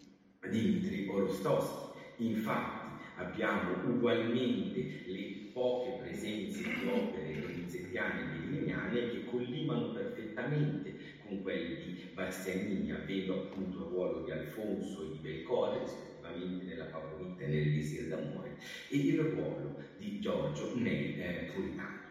Dimitri 0.49 1.07
Orostowski. 1.09 1.91
Infatti 2.17 3.01
abbiamo 3.17 3.81
ugualmente 3.85 4.87
le 5.07 5.51
poche 5.53 5.97
presenze 5.99 6.63
di 6.63 6.87
opere 6.87 7.39
donizettiane 7.41 8.21
e 8.21 8.25
belliniane 8.25 9.07
che 9.07 9.23
collimano 9.25 9.91
perfettamente 9.91 10.95
con 11.19 11.41
quelle 11.41 11.77
di 11.77 11.99
Bastianini, 12.13 12.91
avendo 12.93 13.35
appunto 13.35 13.81
il 13.81 13.87
ruolo 13.87 14.21
di 14.21 14.31
Alfonso 14.31 15.03
e 15.03 15.09
di 15.09 15.19
Belcore, 15.19 15.79
rispettivamente 15.79 16.65
nella 16.65 16.87
Favorita 16.87 17.45
e 17.45 17.49
nell'Elisir 17.49 18.07
d'amore, 18.07 18.57
e 18.89 18.97
il 18.97 19.21
ruolo 19.21 19.79
di 19.95 20.19
Giorgio 20.19 20.71
nei 20.75 21.15
eh, 21.15 21.45
Puritani. 21.51 22.02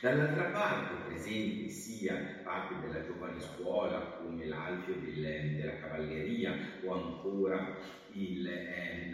Dall'altra 0.00 0.44
parte 0.50 0.94
presente 1.06 1.68
sia 1.68 2.40
parte 2.42 2.74
della 2.80 3.04
giovane 3.04 3.40
scuola 3.40 3.98
come 3.98 4.46
l'Alfio 4.46 4.94
del, 4.94 5.56
della 5.56 5.78
cavalleria 5.78 6.54
o 6.84 6.92
ancora 6.92 7.76
il 8.12 8.46
eh, 8.46 9.10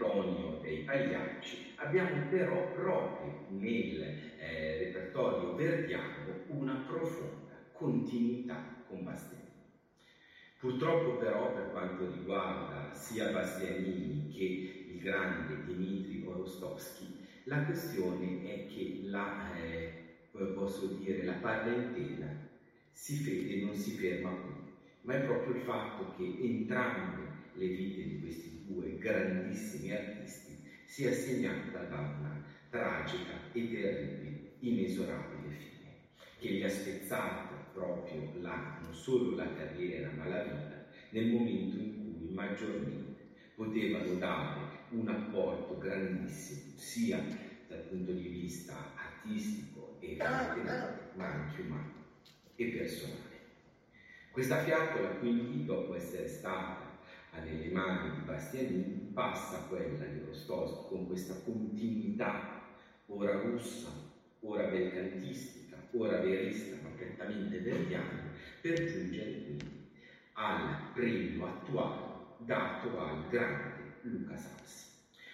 dei 0.62 0.78
Pagliacci, 0.84 1.72
abbiamo 1.76 2.28
però 2.28 2.72
proprio 2.72 3.46
nel 3.48 4.02
eh, 4.38 4.78
repertorio 4.78 5.54
verdiano 5.54 6.44
una 6.48 6.84
profonda 6.86 7.52
continuità 7.72 8.84
con 8.88 9.04
Bastianini. 9.04 9.50
Purtroppo 10.58 11.16
però 11.16 11.52
per 11.52 11.70
quanto 11.72 12.10
riguarda 12.12 12.94
sia 12.94 13.32
Bastianini 13.32 14.30
che 14.32 14.86
il 14.92 15.00
grande 15.00 15.64
Dmitri 15.64 16.24
Orostovsky, 16.24 17.26
la 17.44 17.64
questione 17.64 18.42
è 18.44 18.66
che 18.66 19.00
la, 19.02 19.52
eh, 19.56 20.01
posso 20.54 20.86
dire, 20.98 21.24
la 21.24 21.34
parentela. 21.34 22.50
Si 22.90 23.16
fede 23.16 23.64
non 23.64 23.74
si 23.74 23.92
ferma 23.92 24.30
qui, 24.30 24.52
ma 25.02 25.14
è 25.14 25.24
proprio 25.24 25.54
il 25.54 25.62
fatto 25.62 26.14
che 26.16 26.38
entrambe 26.40 27.22
le 27.54 27.66
vite 27.66 28.02
di 28.02 28.20
questi 28.20 28.64
due 28.66 28.96
grandissimi 28.98 29.92
artisti 29.92 30.56
sia 30.86 31.12
segnata 31.12 31.84
da 31.84 31.98
una 31.98 32.44
tragica 32.68 33.50
e 33.52 33.70
terribile, 33.70 34.56
inesorabile 34.60 35.50
fine, 35.50 35.90
che 36.38 36.48
gli 36.50 36.62
ha 36.62 36.68
spezzato 36.68 37.54
proprio 37.72 38.32
la, 38.40 38.78
non 38.82 38.94
solo 38.94 39.34
la 39.34 39.52
carriera 39.54 40.10
ma 40.12 40.26
la 40.26 40.42
vita 40.42 40.86
nel 41.10 41.30
momento 41.30 41.76
in 41.76 42.18
cui 42.18 42.34
maggiormente 42.34 43.20
potevano 43.54 44.14
dare 44.14 44.60
un 44.90 45.08
apporto 45.08 45.78
grandissimo 45.78 46.76
sia 46.76 47.18
dal 47.68 47.86
punto 47.88 48.12
di 48.12 48.28
vista 48.28 48.92
artistico 48.94 49.81
e 50.02 50.16
caratteriale 50.16 51.10
ma 51.14 51.26
anche 51.26 51.62
umano 51.62 51.92
e 52.56 52.66
personale. 52.66 53.20
Questa 54.30 54.64
fiaccola 54.64 55.08
quindi 55.18 55.64
dopo 55.64 55.94
essere 55.94 56.28
stata 56.28 56.90
nelle 57.42 57.70
mani 57.70 58.18
di 58.18 58.24
Bastianini 58.24 59.10
passa 59.12 59.58
a 59.58 59.62
quella 59.62 60.04
di 60.06 60.20
Rostoschi 60.26 60.88
con 60.88 61.06
questa 61.06 61.34
continuità 61.44 62.60
ora 63.06 63.40
russa, 63.40 63.90
ora 64.40 64.68
belcantistica, 64.68 65.88
ora 65.92 66.18
verista 66.18 66.76
ma 66.82 66.88
prettamente 66.90 67.58
verdiana 67.58 68.30
per 68.60 68.84
giungere 68.84 69.42
quindi 69.42 69.90
al 70.34 70.92
premio 70.94 71.46
attuale 71.46 72.10
dato 72.38 72.98
al 72.98 73.28
grande 73.28 73.98
Luca 74.02 74.36
Salsi. 74.36 74.86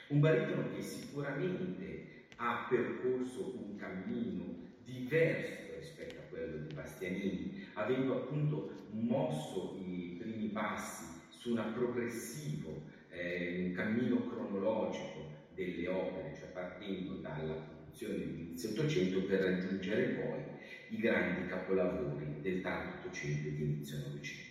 Un 0.09 0.21
baritono 0.21 0.71
che 0.71 0.83
sicuramente 0.83 2.18
ha 2.41 2.67
percorso 2.69 3.55
un 3.57 3.77
cammino 3.77 4.67
diverso 4.85 5.75
rispetto 5.79 6.19
a 6.19 6.29
quello 6.29 6.67
di 6.67 6.75
Bastianini, 6.75 7.67
avendo 7.75 8.17
appunto 8.17 8.87
mosso 8.91 9.77
i 9.79 10.17
primi 10.19 10.49
passi 10.49 11.05
su 11.31 11.53
un 11.53 11.73
progressivo, 11.75 12.83
eh, 13.11 13.65
un 13.67 13.73
cammino 13.73 14.29
cronologico 14.29 15.47
delle 15.55 15.89
opere, 15.89 16.35
cioè 16.39 16.49
partendo 16.49 17.15
dalla 17.15 17.55
produzione 17.55 18.19
dell'inizio 18.19 18.71
Ottocento 18.71 19.23
per 19.25 19.41
raggiungere 19.41 20.05
poi 20.05 20.97
i 20.97 21.01
grandi 21.01 21.49
capolavori 21.49 22.41
del 22.41 22.61
tardo 22.61 22.99
Ottocento 22.99 23.49
e 23.49 23.55
di 23.55 23.63
inizio 23.63 23.99
Novecento. 23.99 24.47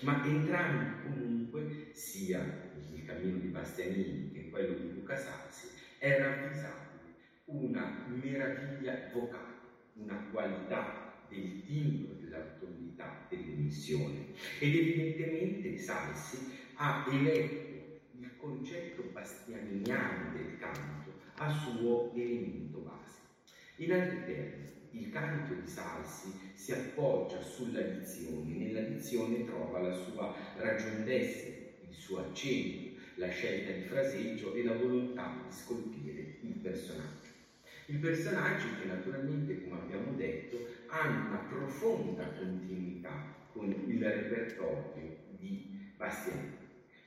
Ma 0.00 0.24
entrambi 0.24 1.02
comunque, 1.02 1.90
sia 1.92 2.40
il 2.92 3.04
cammino 3.04 3.38
di 3.38 3.48
Bastianini 3.48 4.32
che 4.32 4.48
quello 4.48 4.72
di 4.72 4.94
Luca 4.94 5.16
Salsi, 5.16 5.68
era 5.98 6.32
avvisabile 6.32 6.85
una 7.46 8.06
meraviglia 8.08 9.08
vocale, 9.12 9.54
una 9.94 10.28
qualità 10.32 11.24
del 11.28 11.64
timbro, 11.64 12.14
della 12.14 12.42
rotondità 12.42 13.26
dell'emissione. 13.28 14.32
Ed 14.58 14.74
evidentemente 14.74 15.78
Salsi 15.78 16.58
ha 16.74 17.06
eletto 17.08 18.00
il 18.18 18.36
concetto 18.36 19.02
bastianiniano 19.12 20.32
del 20.32 20.58
canto 20.58 21.12
a 21.36 21.52
suo 21.52 22.12
elemento 22.14 22.78
base. 22.78 23.18
In 23.76 23.92
altri 23.92 24.24
termini, 24.24 24.74
Il 24.96 25.10
canto 25.10 25.52
di 25.52 25.66
Salsi 25.68 26.32
si 26.54 26.72
appoggia 26.72 27.42
sulla 27.42 27.82
dizione, 27.82 28.54
nella 28.54 28.80
dizione 28.80 29.44
trova 29.44 29.80
la 29.80 29.92
sua 29.92 30.34
ragion 30.56 31.04
d'essere, 31.04 31.74
il 31.86 31.94
suo 31.94 32.20
accento, 32.20 32.98
la 33.16 33.28
scelta 33.28 33.72
di 33.72 33.82
fraseggio 33.82 34.54
e 34.54 34.64
la 34.64 34.74
volontà 34.74 35.42
di 35.44 35.52
scolpire 35.54 36.36
il 36.40 36.54
personaggio. 36.62 37.25
Il 37.88 37.98
personaggio 37.98 38.66
che 38.80 38.86
naturalmente, 38.86 39.62
come 39.62 39.80
abbiamo 39.80 40.12
detto, 40.16 40.58
hanno 40.88 41.28
una 41.28 41.38
profonda 41.48 42.24
continuità 42.30 43.32
con 43.52 43.72
il 43.86 44.04
repertorio 44.04 45.16
di 45.38 45.92
Bastianini. 45.96 46.54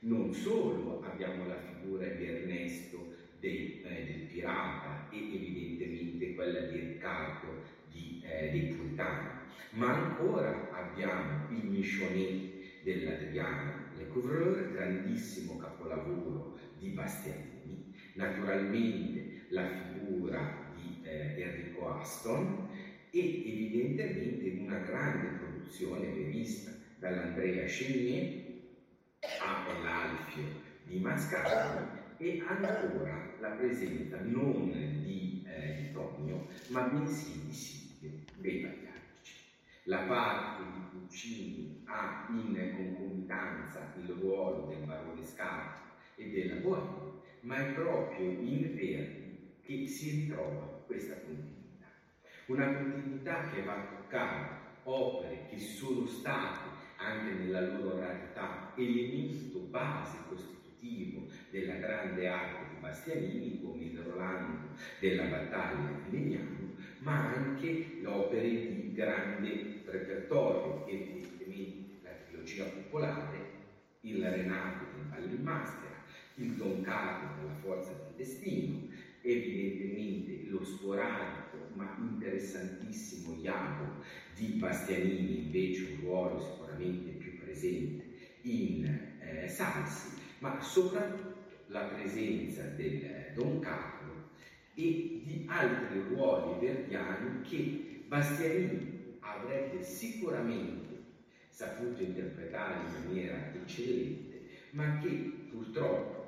Non 0.00 0.32
solo 0.32 1.02
abbiamo 1.02 1.46
la 1.46 1.60
figura 1.60 2.06
di 2.06 2.24
Ernesto 2.24 3.14
del, 3.40 3.82
eh, 3.84 4.04
del 4.06 4.26
pirata 4.32 5.10
e 5.10 5.18
evidentemente 5.18 6.34
quella 6.34 6.60
di 6.60 6.78
Riccardo 6.78 7.62
di, 7.90 8.22
eh, 8.24 8.50
dei 8.50 8.74
puritani, 8.74 9.28
ma 9.72 9.92
ancora 9.92 10.70
abbiamo 10.72 11.46
il 11.50 11.66
Michonnet 11.66 12.82
dell'Adriana 12.84 13.90
Lecouvreur, 13.98 14.72
grandissimo 14.72 15.58
capolavoro 15.58 16.58
di 16.78 16.88
Bastianini, 16.88 17.94
naturalmente 18.14 19.42
la 19.48 19.68
figura 19.68 20.59
eh, 21.10 21.42
Enrico 21.42 21.98
Aston 21.98 22.68
e 23.10 23.18
evidentemente 23.18 24.60
una 24.60 24.78
grande 24.78 25.38
produzione 25.38 26.06
prevista 26.06 26.70
dall'Andrea 26.98 27.66
Chenier 27.66 28.48
all'Alfio 29.38 30.44
di 30.84 31.00
Mascagni 31.00 31.98
e 32.18 32.42
ancora 32.46 33.34
la 33.40 33.48
presenza 33.50 34.20
non 34.20 34.70
di, 35.02 35.44
eh, 35.46 35.90
ma 36.68 36.82
bensì 36.82 37.46
di 37.46 37.52
Silvio 37.52 38.10
dei 38.36 38.60
Pagliacci. 38.60 39.34
La 39.84 40.00
parte 40.00 40.62
di 40.72 40.80
Puccini 40.90 41.82
ha 41.86 42.28
in 42.30 42.74
concomitanza 42.76 43.92
il 43.98 44.08
ruolo 44.20 44.66
del 44.66 44.84
barone 44.84 45.24
Scarpa 45.24 45.80
e 46.14 46.30
della 46.30 46.60
Bohème, 46.60 47.20
ma 47.40 47.66
è 47.66 47.72
proprio 47.72 48.30
in 48.30 48.74
Verdi 48.74 49.20
che 49.62 49.86
si 49.86 50.10
ritrova 50.10 50.69
questa 50.90 51.14
continuità. 51.20 51.86
Una 52.46 52.74
continuità 52.74 53.48
che 53.48 53.62
va 53.62 53.74
a 53.74 53.86
toccare 53.94 54.58
opere 54.82 55.46
che 55.48 55.60
sono 55.60 56.04
state, 56.04 56.68
anche 56.96 57.32
nella 57.32 57.60
loro 57.60 57.96
rarità, 58.00 58.72
elemento 58.74 59.60
base 59.70 60.18
costitutivo 60.28 61.28
della 61.50 61.74
grande 61.74 62.26
arte 62.26 62.74
di 62.74 62.80
Bastianini, 62.80 63.62
come 63.62 63.84
il 63.84 64.00
Rolando 64.00 64.74
della 64.98 65.26
battaglia 65.26 65.92
di 66.02 66.10
Legnano, 66.10 66.74
ma 66.98 67.34
anche 67.36 68.00
opere 68.04 68.48
di 68.48 68.92
grande 68.92 69.82
repertorio, 69.84 70.88
evidentemente 70.88 72.00
la 72.02 72.10
trilogia 72.26 72.64
popolare, 72.64 73.38
il 74.00 74.24
Renato 74.24 74.86
del 74.96 75.04
Ballimaster, 75.04 75.88
il 76.34 76.54
Don 76.54 76.82
Carlo 76.82 77.40
della 77.40 77.54
Forza 77.60 77.92
del 77.92 78.14
Destino, 78.16 78.88
evidentemente 79.22 80.48
lo 80.48 80.64
sporadico 80.64 81.68
ma 81.74 81.96
interessantissimo 82.00 83.38
Iago 83.40 84.02
di 84.34 84.56
Bastianini, 84.58 85.44
invece 85.44 85.92
un 85.92 86.00
ruolo 86.00 86.40
sicuramente 86.40 87.10
più 87.12 87.38
presente 87.38 88.04
in 88.42 88.84
eh, 89.20 89.48
Salsi, 89.48 90.16
ma 90.38 90.60
soprattutto 90.60 91.38
la 91.66 91.84
presenza 91.84 92.62
del 92.62 93.32
Don 93.34 93.60
Carlo 93.60 94.30
e 94.74 95.22
di 95.24 95.44
altri 95.46 96.00
ruoli 96.08 96.58
verdiani 96.66 97.42
che 97.42 98.04
Bastianini 98.06 99.16
avrebbe 99.20 99.82
sicuramente 99.82 100.90
saputo 101.50 102.02
interpretare 102.02 102.86
in 102.86 103.04
maniera 103.04 103.52
eccellente, 103.54 104.40
ma 104.70 104.98
che 104.98 105.48
purtroppo 105.50 106.20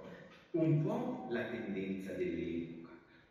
un 0.53 0.83
po' 0.83 1.29
la 1.31 1.45
tendenza 1.45 2.13
dell'epoca, 2.13 2.72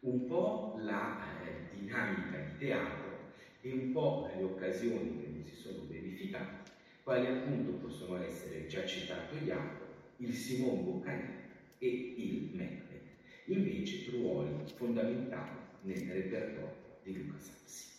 un 0.02 0.26
po' 0.26 0.78
la 0.80 1.20
eh, 1.44 1.78
dinamica 1.78 2.38
di 2.38 2.58
teatro 2.58 3.34
e 3.62 3.72
un 3.72 3.92
po' 3.92 4.32
le 4.36 4.44
occasioni 4.44 5.22
che 5.22 5.28
non 5.28 5.44
si 5.46 5.56
sono 5.56 5.86
verificate, 5.88 6.72
quali 7.04 7.28
appunto 7.28 7.74
possono 7.74 8.20
essere 8.24 8.66
già 8.66 8.84
citato 8.86 9.36
Iago, 9.44 9.86
il 10.18 10.34
Simon 10.34 10.84
Boccanini 10.84 11.36
e 11.78 11.88
il 11.88 12.50
Macbeth, 12.54 13.10
invece 13.46 14.10
ruoli 14.12 14.50
fondamentali 14.74 15.60
nel 15.82 16.10
repertorio 16.10 17.00
di 17.04 17.24
Luca 17.24 17.40
Sassi. 17.40 17.92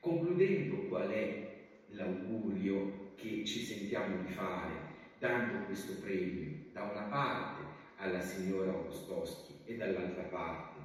Concludendo 0.00 0.86
qual 0.88 1.10
è 1.10 1.54
l'augurio 1.88 3.12
che 3.16 3.44
ci 3.44 3.60
sentiamo 3.60 4.22
di 4.22 4.32
fare 4.32 4.94
dando 5.18 5.66
questo 5.66 6.00
premio 6.00 6.70
da 6.72 6.84
una 6.84 7.02
parte 7.02 7.64
alla 7.96 8.20
signora 8.20 8.72
Rostoschi 8.72 9.54
e 9.64 9.76
dall'altra 9.76 10.22
parte 10.24 10.75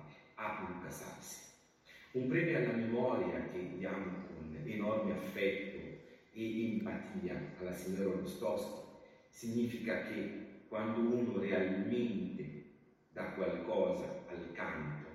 a 0.41 0.67
Luca 0.67 0.89
Sassi. 0.89 1.49
Un 2.13 2.27
premio 2.27 2.57
alla 2.57 2.73
memoria 2.73 3.47
che 3.51 3.77
diamo 3.77 4.25
con 4.27 4.59
enorme 4.65 5.11
affetto 5.13 5.77
e 6.33 6.73
empatia 6.73 7.53
alla 7.59 7.73
signora 7.73 8.19
Rostoschi 8.19 8.81
significa 9.29 10.03
che 10.07 10.63
quando 10.67 10.99
uno 10.99 11.39
realmente 11.39 12.63
dà 13.11 13.25
qualcosa 13.33 14.23
al 14.27 14.51
canto, 14.53 15.09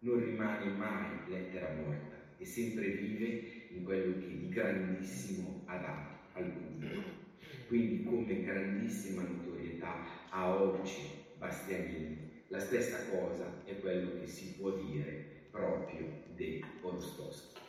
non 0.00 0.24
rimane 0.24 0.70
mai 0.72 1.28
lettera 1.28 1.72
morta 1.74 2.16
e 2.38 2.44
sempre 2.44 2.88
vive 2.88 3.66
in 3.70 3.84
quello 3.84 4.18
che 4.18 4.36
di 4.36 4.48
grandissimo 4.48 5.62
ha 5.66 5.76
dato 5.78 6.38
al 6.38 6.50
pubblico. 6.50 7.02
Quindi 7.66 8.04
come 8.04 8.42
grandissima 8.42 9.22
notorietà 9.22 10.30
a 10.30 10.54
oggi 10.54 11.02
Bastianini, 11.36 12.27
la 12.48 12.60
stessa 12.60 13.04
cosa 13.10 13.62
è 13.64 13.78
quello 13.78 14.18
che 14.20 14.26
si 14.26 14.54
può 14.54 14.70
dire 14.70 15.46
proprio 15.50 16.22
di 16.28 16.64
Orostowski. 16.80 17.60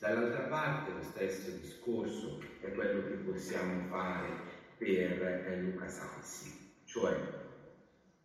Dall'altra 0.00 0.42
parte 0.42 0.92
lo 0.92 1.02
stesso 1.02 1.50
discorso 1.52 2.40
è 2.60 2.72
quello 2.72 3.04
che 3.04 3.14
possiamo 3.14 3.80
fare 3.88 4.28
per 4.76 5.22
eh, 5.22 5.60
Luca 5.60 5.88
Salsi, 5.88 6.52
cioè 6.84 7.16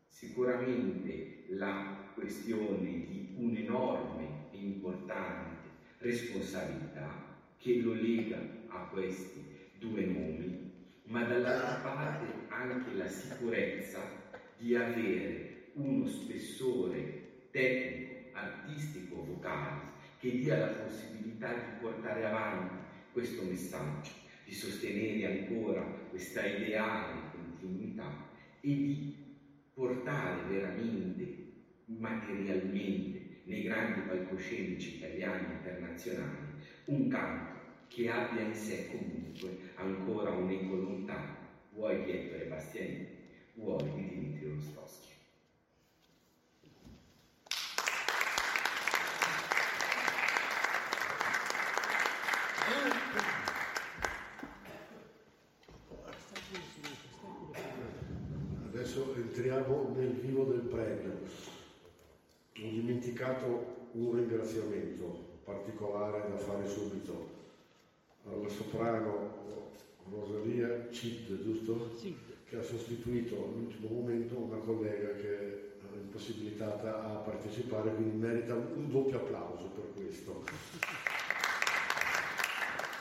sicuramente 0.07 1.45
la 1.49 2.11
questione 2.15 3.05
di 3.05 3.33
un'enorme 3.35 4.49
e 4.51 4.57
importante 4.57 5.67
responsabilità 5.99 7.37
che 7.57 7.75
lo 7.75 7.93
lega 7.93 8.39
a 8.69 8.87
questi 8.87 9.45
due 9.77 10.01
nomi, 10.01 10.71
ma 11.03 11.23
dall'altra 11.23 11.75
parte 11.81 12.47
anche 12.47 12.93
la 12.95 13.07
sicurezza 13.07 14.01
di 14.57 14.75
avere 14.75 15.48
uno 15.79 16.05
spessore 16.05 17.47
tecnico, 17.51 18.37
artistico, 18.37 19.23
vocale 19.25 19.97
che 20.19 20.31
dia 20.31 20.57
la 20.57 20.67
possibilità 20.67 21.53
di 21.53 21.79
portare 21.79 22.25
avanti 22.25 22.75
questo 23.13 23.43
messaggio, 23.43 24.11
di 24.45 24.53
sostenere 24.53 25.39
ancora 25.39 25.81
questa 26.09 26.45
ideale 26.45 27.21
continuità 27.31 28.27
e 28.59 28.67
di 28.67 29.15
portare 29.73 30.41
veramente 30.49 31.47
materialmente 31.85 33.41
nei 33.45 33.63
grandi 33.63 34.01
palcoscenici 34.01 34.97
italiani 34.97 35.45
e 35.45 35.53
internazionali 35.53 36.47
un 36.85 37.07
canto 37.07 37.57
che 37.87 38.09
abbia 38.09 38.41
in 38.41 38.53
sé 38.53 38.89
comunque 38.91 39.57
ancora 39.75 40.31
un 40.31 40.49
eco 40.49 40.75
lontano, 40.75 41.35
vuoi 41.73 42.03
di 42.03 42.11
Ettore 42.11 42.45
Bastianini, 42.45 43.07
vuoi 43.55 43.83
di 43.95 44.09
Dimitri 44.09 44.49
Rostowski. 44.49 45.09
Adesso 58.67 59.15
entriamo 59.15 59.93
nel 59.95 60.13
vivo 60.13 60.43
del 60.45 60.61
premio. 60.61 61.19
Ho 62.61 62.65
dimenticato 63.29 63.87
un 63.91 64.15
ringraziamento 64.15 65.27
particolare 65.43 66.29
da 66.29 66.37
fare 66.37 66.67
subito 66.67 67.37
alla 68.25 68.49
soprano 68.49 69.37
Rosalia 70.09 70.89
Cid, 70.91 71.41
giusto? 71.41 71.91
Sì. 71.95 72.15
Che 72.43 72.57
ha 72.57 72.63
sostituito 72.63 73.35
all'ultimo 73.35 73.89
momento 73.89 74.37
una 74.37 74.57
collega 74.57 75.13
che 75.13 75.37
è 75.37 75.97
impossibilitata 76.01 77.05
a 77.05 77.15
partecipare, 77.17 77.93
quindi 77.93 78.17
merita 78.17 78.55
un 78.55 78.89
doppio 78.89 79.17
applauso 79.17 79.65
per 79.75 79.93
questo. 79.93 81.08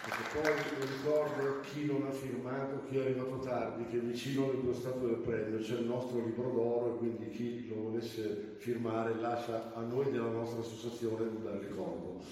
Perché 0.08 0.40
poi 0.40 0.54
mi 0.78 0.86
ricordo 0.96 1.60
chi 1.60 1.84
non 1.84 2.06
ha 2.06 2.10
firmato, 2.10 2.80
chi 2.88 2.96
è 2.96 3.02
arrivato 3.02 3.40
tardi, 3.40 3.84
che 3.88 3.98
vicino 3.98 4.44
alle 4.44 4.62
due 4.62 4.72
statue 4.72 5.10
del 5.10 5.18
premio 5.18 5.58
c'è 5.58 5.74
il 5.74 5.84
nostro 5.84 6.24
libro 6.24 6.50
d'oro 6.50 6.94
e 6.94 6.96
quindi 6.96 7.28
chi 7.28 7.68
lo 7.68 7.82
volesse 7.82 8.54
firmare 8.56 9.20
lascia 9.20 9.74
a 9.74 9.82
noi 9.82 10.10
della 10.10 10.30
nostra 10.30 10.60
associazione 10.60 11.24
un 11.24 11.42
bel 11.42 11.60
ricordo. 11.60 12.22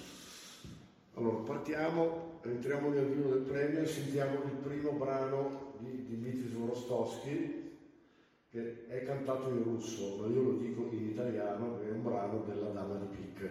Allora 1.17 1.37
partiamo, 1.37 2.41
entriamo 2.45 2.89
nel 2.89 3.13
giro 3.13 3.29
del 3.29 3.43
premio 3.43 3.81
e 3.81 3.87
sentiamo 3.87 4.37
il 4.45 4.57
primo 4.63 4.93
brano 4.93 5.75
di 5.79 6.07
Dimitris 6.07 6.53
Vorostovsky 6.53 7.65
che 8.51 8.87
è 8.87 9.05
cantato 9.05 9.51
in 9.51 9.63
russo, 9.63 10.17
ma 10.19 10.29
io 10.29 10.43
lo 10.43 10.53
dico 10.53 10.89
in 10.93 11.11
italiano 11.11 11.79
è 11.83 11.91
un 11.91 12.03
brano 12.03 12.43
della 12.47 12.69
Dama 12.69 12.95
di 12.95 13.07
Pic. 13.07 13.51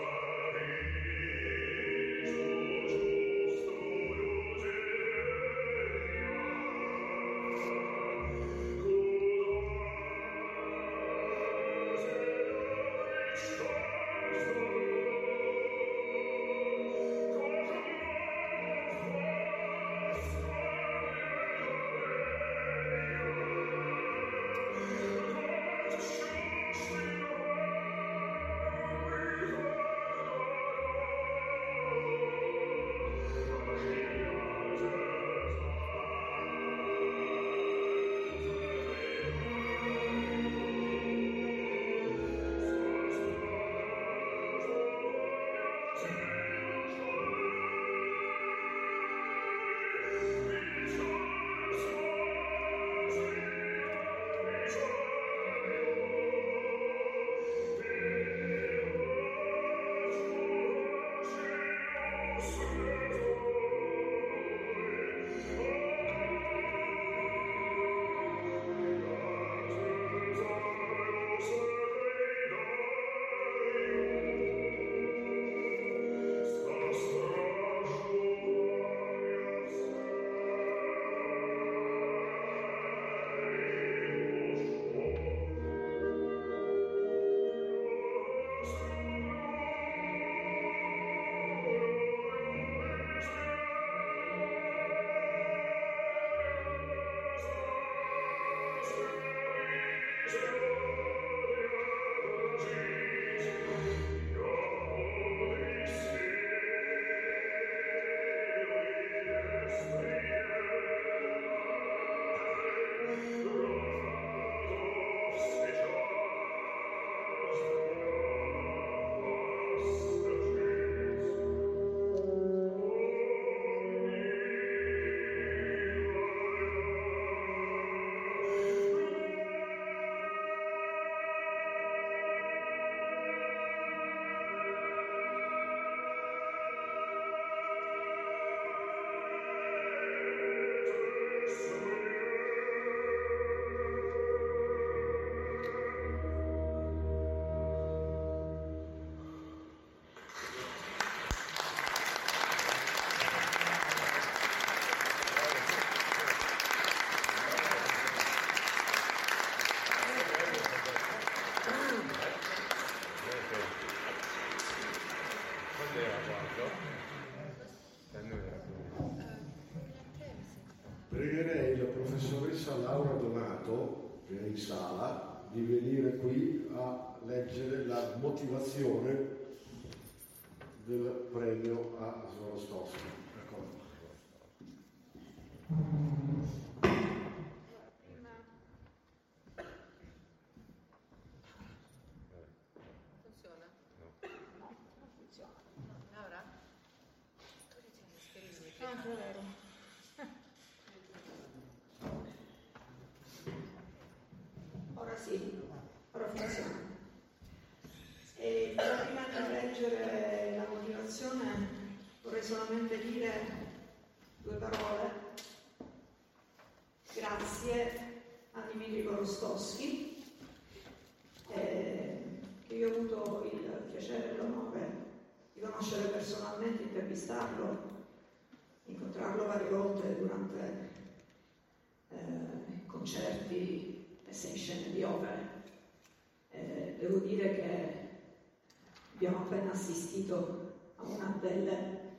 assistito 239.81 240.73
a 240.97 241.03
una 241.03 241.37
delle 241.41 242.09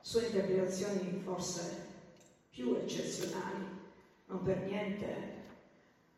sue 0.00 0.26
interpretazioni 0.26 1.20
forse 1.24 1.86
più 2.50 2.76
eccezionali, 2.76 3.66
non 4.26 4.42
per 4.44 4.58
niente 4.62 5.06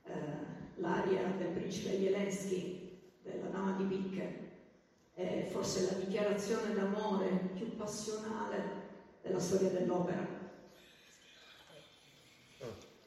eh, 0.05 0.13
l'aria 0.77 1.25
del 1.39 1.49
principe 1.49 1.99
Zelensky, 1.99 3.01
della 3.23 3.49
dama 3.49 3.73
di 3.73 3.85
picche, 3.85 4.49
è 5.15 5.49
forse 5.51 5.91
la 5.91 5.99
dichiarazione 5.99 6.75
d'amore 6.75 7.51
più 7.55 7.77
passionale 7.77 8.89
della 9.23 9.41
storia 9.41 9.71
dell'opera. 9.71 10.39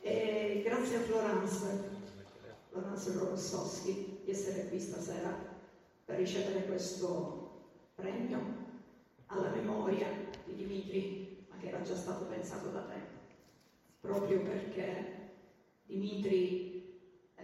E 0.01 0.61
grazie 0.65 0.97
a 0.97 1.01
Florence, 1.01 1.91
Florence 2.69 3.13
Rorossowski, 3.13 4.21
di 4.25 4.31
essere 4.31 4.67
qui 4.67 4.79
stasera 4.79 5.51
per 6.05 6.17
ricevere 6.17 6.65
questo 6.65 7.42
premio 7.95 8.39
alla 9.27 9.49
memoria 9.49 10.07
di 10.45 10.55
Dimitri, 10.55 11.45
ma 11.49 11.57
che 11.57 11.67
era 11.67 11.81
già 11.81 11.95
stato 11.95 12.25
pensato 12.25 12.69
da 12.69 12.81
tempo, 12.81 13.19
proprio 14.01 14.41
perché 14.41 15.31
Dimitri 15.85 16.99
eh, 17.35 17.43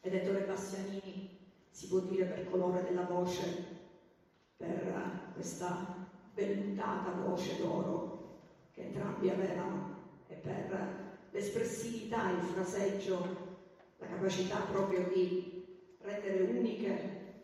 ed 0.00 0.14
Ettore 0.14 0.44
Bastianini 0.44 1.38
si 1.70 1.88
può 1.88 2.00
dire 2.00 2.24
per 2.24 2.48
colore 2.50 2.82
della 2.84 3.04
voce, 3.04 3.78
per 4.56 5.30
questa 5.34 6.08
vellutata 6.34 7.12
voce 7.12 7.56
d'oro 7.58 8.38
che 8.72 8.86
entrambi 8.86 9.30
avevano 9.30 9.98
e 10.26 10.34
per 10.34 11.28
l'espressività, 11.30 12.30
il 12.30 12.42
fraseggio, 12.42 13.48
la 13.98 14.06
capacità 14.06 14.56
proprio 14.70 15.08
di 15.12 15.64
rendere 15.98 16.42
uniche 16.42 16.88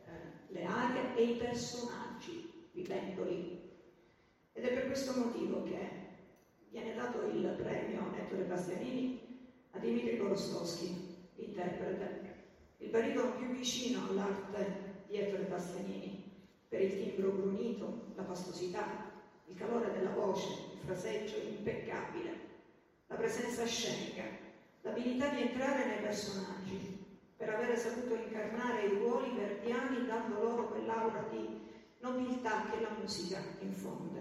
eh, 0.05 0.53
le 0.53 0.65
aree 0.65 1.15
e 1.17 1.23
i 1.23 1.37
personaggi 1.37 2.06
vivendoli. 2.77 3.65
Ed 4.53 4.65
è 4.65 4.73
per 4.73 4.87
questo 4.87 5.13
motivo 5.15 5.65
che 5.65 6.05
viene 6.69 6.95
dato 6.95 7.23
il 7.23 7.55
premio 7.57 8.13
Ettore 8.15 8.45
Bastianini 8.45 9.35
a 9.71 9.79
Dimitri 9.79 10.19
Korostowski, 10.19 10.95
interprete, 11.37 12.35
il 12.79 12.91
baritono 12.91 13.37
più 13.37 13.49
vicino 13.49 14.07
all'arte 14.07 15.05
di 15.07 15.17
Ettore 15.17 15.45
Bastianini, 15.45 16.25
per 16.69 16.81
il 16.83 16.97
timbro 16.97 17.31
brunito, 17.31 18.13
la 18.15 18.25
pastosità, 18.25 18.87
il 19.47 19.55
calore 19.55 19.91
della 19.93 20.11
voce, 20.11 20.51
il 20.73 20.79
fraseggio 20.79 21.37
impeccabile, 21.39 22.45
la 23.07 23.17
presenza 23.17 23.65
scenica, 23.65 24.25
l'abilità 24.83 25.29
di 25.31 25.41
entrare 25.41 25.87
nei 25.87 26.01
personaggi, 26.01 27.05
per 27.37 27.51
avere 27.51 27.77
saputo 27.77 28.15
incarnare 28.15 28.83
i 28.83 28.89
ruoli 28.89 29.35
verdiani 29.35 30.05
dando 30.07 30.41
loro 30.41 30.69
quell'aura 30.69 31.23
di 31.31 31.66
nobiltà 32.07 32.71
che 32.71 32.81
la 32.81 32.95
musica 32.99 33.43
infonde, 33.61 34.21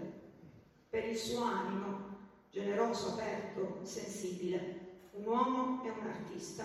per 0.88 1.04
il 1.04 1.16
suo 1.16 1.44
animo 1.44 2.14
generoso, 2.50 3.12
aperto, 3.12 3.80
sensibile, 3.82 5.08
un 5.12 5.26
uomo 5.26 5.84
e 5.84 5.90
un 5.90 6.06
artista 6.06 6.64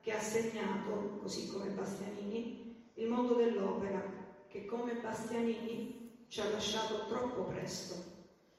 che 0.00 0.12
ha 0.12 0.20
segnato, 0.20 1.18
così 1.20 1.50
come 1.50 1.70
Bastianini, 1.70 2.90
il 2.94 3.08
mondo 3.08 3.34
dell'opera 3.34 4.02
che 4.48 4.66
come 4.66 4.94
Bastianini 4.94 6.24
ci 6.28 6.40
ha 6.40 6.50
lasciato 6.50 7.06
troppo 7.06 7.44
presto, 7.44 7.94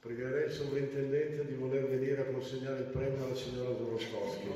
Pregherei 0.00 0.46
il 0.46 0.52
sovrintendente 0.52 1.46
di 1.46 1.54
voler 1.54 1.88
venire 1.88 2.20
a 2.20 2.24
consegnare 2.32 2.80
il 2.80 2.86
premio 2.86 3.24
alla 3.24 3.34
signora 3.34 3.74
Swarovski. 3.74 4.48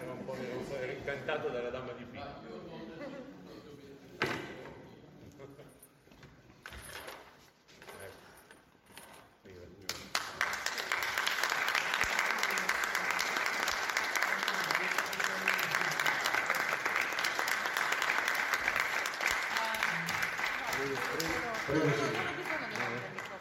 Era 0.00 0.12
un 0.12 0.24
po' 0.24 0.34
nervoso, 0.34 0.76
ero 0.76 0.92
incantato 0.92 1.48
dalla 1.48 1.70
dama 1.70 1.92
di 1.92 2.04
picco. 2.04 2.60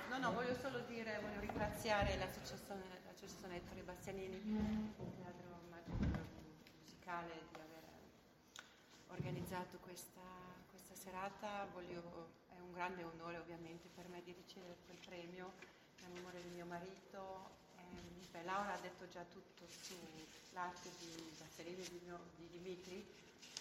No, 0.09 0.17
no, 0.19 0.31
voglio 0.33 0.53
solo 0.61 0.79
dire, 0.87 1.19
voglio 1.21 1.39
ringraziare 1.39 2.17
l'associazione, 2.17 2.83
l'associazione 3.05 3.55
Ettore 3.55 3.81
Bastianini, 3.81 4.35
il 4.35 4.93
teatro 5.17 5.61
magico 5.69 6.05
musicale 6.83 7.33
di 7.51 7.59
aver 7.59 7.83
organizzato 9.51 9.77
questa, 9.79 10.21
questa 10.69 10.95
serata. 10.95 11.67
Voglio- 11.73 12.29
è 12.47 12.59
un 12.59 12.71
grande 12.71 13.03
onore 13.03 13.37
ovviamente 13.37 13.89
per 13.93 14.07
me 14.07 14.23
di 14.23 14.31
ricevere 14.31 14.77
quel 14.85 14.97
premio 15.05 15.51
in 16.07 16.13
memoria 16.13 16.39
di 16.39 16.49
mio 16.49 16.65
marito. 16.65 17.49
Ehm, 17.75 18.31
beh, 18.31 18.43
Laura 18.43 18.73
ha 18.73 18.77
detto 18.77 19.09
già 19.09 19.23
tutto 19.23 19.65
sull'arte 19.67 20.89
di 20.99 21.33
Bastianini 21.37 21.81
e 21.83 21.89
di, 21.89 21.99
di 22.37 22.47
Dimitri. 22.49 23.05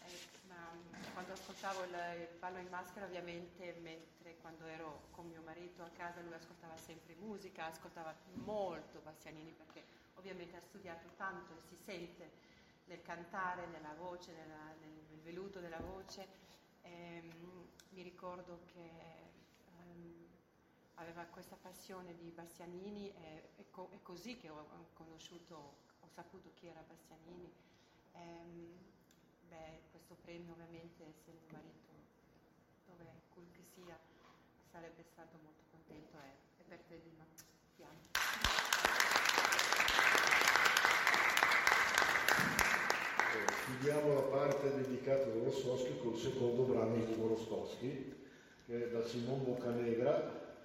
Eh, 0.03 0.19
ma 0.47 0.71
mm, 0.73 1.13
quando 1.13 1.33
ascoltavo 1.33 1.83
il, 1.83 1.97
il 2.21 2.39
ballo 2.39 2.59
in 2.59 2.69
maschera 2.69 3.07
ovviamente 3.07 3.75
mentre 3.83 4.37
quando 4.41 4.67
ero 4.67 5.09
con 5.11 5.27
mio 5.27 5.43
marito 5.43 5.83
a 5.83 5.91
casa 5.97 6.21
lui 6.21 6.35
ascoltava 6.35 6.77
sempre 6.79 7.17
musica, 7.17 7.67
ascoltava 7.67 8.15
molto 8.45 9.01
Bastianini 9.03 9.51
perché 9.51 9.83
ovviamente 10.15 10.57
ha 10.57 10.61
studiato 10.61 11.09
tanto 11.17 11.53
e 11.53 11.61
si 11.69 11.77
sente 11.83 12.50
nel 12.91 13.03
cantare, 13.03 13.67
nella 13.69 13.95
voce, 13.95 14.33
nella- 14.33 14.75
nel, 14.81 14.91
nel 15.11 15.21
veluto 15.21 15.61
della 15.61 15.79
voce. 15.79 16.27
Ehm, 16.83 17.69
mi 17.91 18.03
ricordo 18.03 18.63
che 18.67 18.91
ehm, 19.79 20.27
aveva 20.95 21.25
questa 21.27 21.57
passione 21.57 22.17
di 22.17 22.31
Bastianini 22.31 23.13
e 23.15 23.51
è, 23.57 23.65
co- 23.71 23.91
è 23.93 24.03
così 24.03 24.37
che 24.37 24.49
ho, 24.51 24.67
conosciuto, 24.95 25.55
ho 26.01 26.09
saputo 26.09 26.51
chi 26.55 26.67
era 26.67 26.83
Bastianini. 26.87 27.53
Ehm, 28.13 28.77
beh, 29.49 29.83
questo 29.91 30.17
premio 30.23 30.53
ovviamente 30.53 31.13
se 31.25 31.31
mio 31.33 31.47
marito, 31.53 31.93
dove 32.87 33.05
cui 33.31 33.49
che 33.53 33.63
sia, 33.75 33.99
sarebbe 34.71 35.05
stato 35.05 35.39
molto 35.43 35.63
contento 35.71 36.19
e, 36.19 36.31
e 36.59 36.65
per 36.67 36.79
te 36.89 37.01
Dima. 37.03 37.25
Ti 37.77 37.83
amo. 37.85 38.09
Eh, 43.33 43.60
Chiudiamo 43.79 44.15
la 44.15 44.21
parte 44.23 44.75
dedicata 44.75 45.27
da 45.27 45.45
Rostowski 45.45 45.97
col 46.03 46.17
secondo 46.19 46.65
brano 46.65 46.97
di 46.97 47.13
Ugo 47.13 47.29
Rostowski, 47.29 48.15
che 48.67 48.85
è 48.85 48.91
da 48.91 49.07
Simon 49.07 49.45
Boccanegra, 49.45 50.59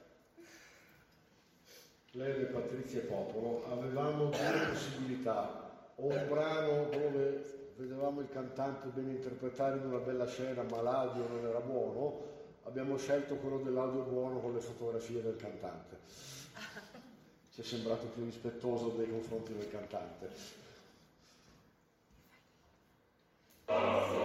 lei 2.12 2.42
e 2.42 2.46
Patrizia 2.46 3.02
Popolo. 3.02 3.64
Avevamo 3.72 4.26
due 4.26 4.68
possibilità, 4.70 5.92
o 5.96 6.08
un 6.08 6.26
brano 6.28 6.90
dove 6.90 7.74
vedevamo 7.78 8.22
il 8.22 8.30
cantante 8.30 8.88
ben 8.88 9.10
interpretare 9.10 9.78
in 9.78 9.86
una 9.86 10.00
bella 10.00 10.26
scena 10.26 10.64
ma 10.64 10.82
l'audio 10.82 11.28
non 11.28 11.46
era 11.46 11.60
buono, 11.60 12.24
abbiamo 12.64 12.98
scelto 12.98 13.36
quello 13.36 13.60
dell'audio 13.60 14.02
buono 14.02 14.40
con 14.40 14.54
le 14.54 14.60
fotografie 14.60 15.22
del 15.22 15.36
cantante. 15.36 16.00
Ci 17.54 17.62
è 17.62 17.64
sembrato 17.64 18.08
più 18.08 18.26
rispettoso 18.26 18.94
nei 18.98 19.10
confronti 19.10 19.54
del 19.54 19.70
cantante. 19.70 20.65
Awesome. 23.70 24.25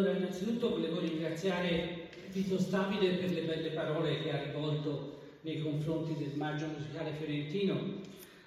Innanzitutto 0.00 0.70
volevo 0.70 1.00
ringraziare 1.00 2.08
Vito 2.30 2.58
Stabile 2.58 3.16
per 3.16 3.30
le 3.30 3.42
belle 3.42 3.68
parole 3.70 4.22
che 4.22 4.32
ha 4.32 4.42
rivolto 4.42 5.20
nei 5.42 5.60
confronti 5.60 6.14
del 6.16 6.32
Maggio 6.36 6.66
Musicale 6.66 7.12
Fiorentino. 7.12 8.00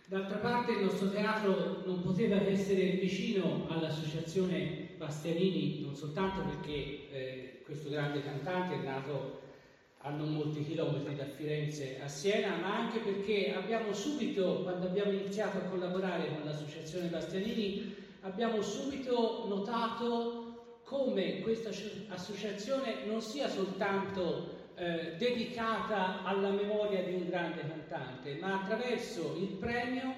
D'altra 0.07 0.37
parte 0.37 0.71
il 0.71 0.83
nostro 0.85 1.11
teatro 1.11 1.83
non 1.85 2.01
poteva 2.01 2.41
essere 2.41 2.91
vicino 2.91 3.67
all'associazione 3.69 4.89
Bastianini 4.97 5.81
non 5.81 5.95
soltanto 5.95 6.41
perché 6.41 7.09
eh, 7.11 7.61
questo 7.63 7.89
grande 7.89 8.23
cantante 8.23 8.75
è 8.75 8.83
nato 8.83 9.41
a 9.99 10.09
non 10.11 10.33
molti 10.33 10.63
chilometri 10.63 11.15
da 11.15 11.25
Firenze 11.25 11.99
a 12.03 12.07
Siena, 12.07 12.57
ma 12.57 12.77
anche 12.77 12.99
perché 12.99 13.53
abbiamo 13.55 13.91
subito, 13.91 14.61
quando 14.61 14.85
abbiamo 14.85 15.11
iniziato 15.11 15.57
a 15.57 15.61
collaborare 15.61 16.27
con 16.27 16.43
l'associazione 16.45 17.07
Bastianini, 17.07 17.95
abbiamo 18.21 18.61
subito 18.61 19.45
notato 19.47 20.34
come 20.85 21.41
questa 21.41 21.69
associazione 22.09 23.05
non 23.05 23.19
sia 23.21 23.49
soltanto 23.49 24.63
eh, 24.75 25.15
dedicata 25.17 26.23
alla 26.23 26.51
memoria 26.51 27.01
di 27.01 27.13
un 27.13 27.27
grande 27.27 27.61
cantante, 27.67 28.37
ma 28.39 28.61
attraverso 28.61 29.35
il 29.39 29.57
premio 29.59 30.13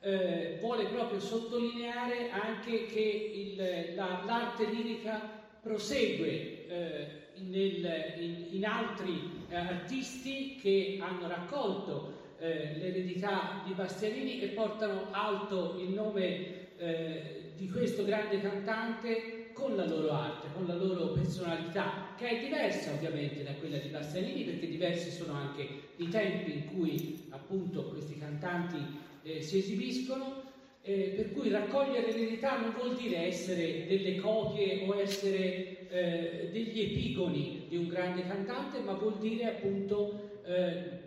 eh, 0.00 0.58
vuole 0.60 0.86
proprio 0.86 1.20
sottolineare 1.20 2.30
anche 2.30 2.86
che 2.86 3.00
il, 3.34 3.94
la, 3.94 4.22
l'arte 4.26 4.66
lirica 4.66 5.20
prosegue 5.62 6.66
eh, 6.68 7.06
nel, 7.36 8.14
in, 8.18 8.46
in, 8.50 8.66
altri 8.66 9.44
eh, 9.48 9.56
artisti 9.56 10.56
che 10.60 10.98
hanno 11.00 11.28
raccolto 11.28 12.18
eh, 12.38 12.76
l'eredità 12.76 13.62
di 13.64 13.72
Bastianini 13.72 14.40
e 14.40 14.48
portano 14.48 15.08
alto 15.12 15.78
il 15.78 15.90
nome 15.90 16.76
eh, 16.76 17.52
di 17.56 17.68
questo 17.68 18.04
grande 18.04 18.40
cantante 18.40 19.39
con 19.52 19.76
la 19.76 19.86
loro 19.86 20.12
arte, 20.12 20.48
con 20.54 20.66
la 20.66 20.74
loro 20.74 21.12
personalità, 21.12 22.14
che 22.16 22.28
è 22.28 22.40
diversa 22.40 22.92
ovviamente 22.92 23.42
da 23.42 23.52
quella 23.54 23.78
di 23.78 23.88
Bastianini, 23.88 24.44
perché 24.44 24.68
diversi 24.68 25.10
sono 25.10 25.34
anche 25.34 25.68
i 25.96 26.08
tempi 26.08 26.52
in 26.52 26.66
cui 26.74 27.26
appunto 27.30 27.84
questi 27.84 28.18
cantanti 28.18 28.78
eh, 29.22 29.42
si 29.42 29.58
esibiscono 29.58 30.48
eh, 30.82 31.12
per 31.14 31.32
cui 31.32 31.50
raccogliere 31.50 32.12
l'eredità 32.12 32.58
non 32.58 32.72
vuol 32.72 32.96
dire 32.96 33.26
essere 33.26 33.86
delle 33.86 34.16
copie 34.16 34.84
o 34.86 34.98
essere 34.98 35.88
eh, 35.90 36.48
degli 36.50 36.80
epigoni 36.80 37.66
di 37.68 37.76
un 37.76 37.88
grande 37.88 38.26
cantante, 38.26 38.80
ma 38.80 38.92
vuol 38.92 39.18
dire 39.18 39.44
appunto 39.44 40.40
eh, 40.46 41.00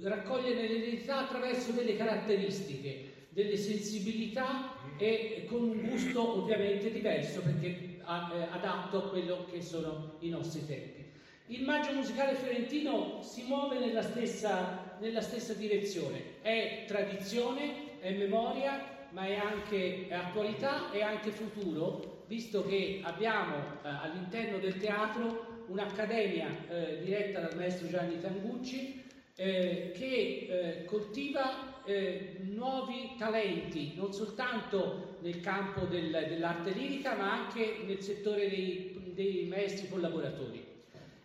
raccogliere 0.00 0.68
l'eredità 0.68 1.24
attraverso 1.24 1.72
delle 1.72 1.96
caratteristiche, 1.96 3.28
delle 3.30 3.56
sensibilità 3.56 4.75
e 4.98 5.46
con 5.48 5.62
un 5.62 5.88
gusto 5.88 6.42
ovviamente 6.42 6.90
diverso 6.90 7.40
perché 7.40 7.66
eh, 7.66 7.98
adatto 8.04 8.98
a 8.98 9.08
quello 9.08 9.46
che 9.50 9.60
sono 9.60 10.16
i 10.20 10.28
nostri 10.28 10.64
tempi. 10.66 11.04
Il 11.48 11.62
Maggio 11.62 11.92
Musicale 11.92 12.34
Fiorentino 12.34 13.20
si 13.22 13.44
muove 13.44 13.78
nella 13.78 14.02
stessa, 14.02 14.96
nella 15.00 15.20
stessa 15.20 15.52
direzione, 15.52 16.40
è 16.42 16.84
tradizione, 16.86 18.00
è 18.00 18.12
memoria, 18.12 19.08
ma 19.10 19.26
è 19.26 19.36
anche 19.36 20.08
attualità 20.10 20.90
e 20.90 21.02
anche 21.02 21.30
futuro, 21.30 22.24
visto 22.26 22.66
che 22.66 23.00
abbiamo 23.02 23.54
eh, 23.54 23.88
all'interno 23.88 24.58
del 24.58 24.78
teatro 24.78 25.64
un'accademia 25.68 26.48
eh, 26.68 27.00
diretta 27.02 27.40
dal 27.40 27.56
maestro 27.56 27.88
Gianni 27.88 28.20
Tangucci 28.20 29.04
eh, 29.36 29.92
che 29.94 30.06
eh, 30.48 30.84
coltiva 30.84 31.75
eh, 31.86 32.36
nuovi 32.40 33.14
talenti, 33.16 33.92
non 33.94 34.12
soltanto 34.12 35.16
nel 35.20 35.40
campo 35.40 35.86
del, 35.86 36.10
dell'arte 36.28 36.72
lirica, 36.72 37.14
ma 37.14 37.32
anche 37.32 37.78
nel 37.86 38.02
settore 38.02 38.48
dei, 38.48 39.12
dei 39.14 39.46
maestri 39.46 39.88
collaboratori. 39.88 40.64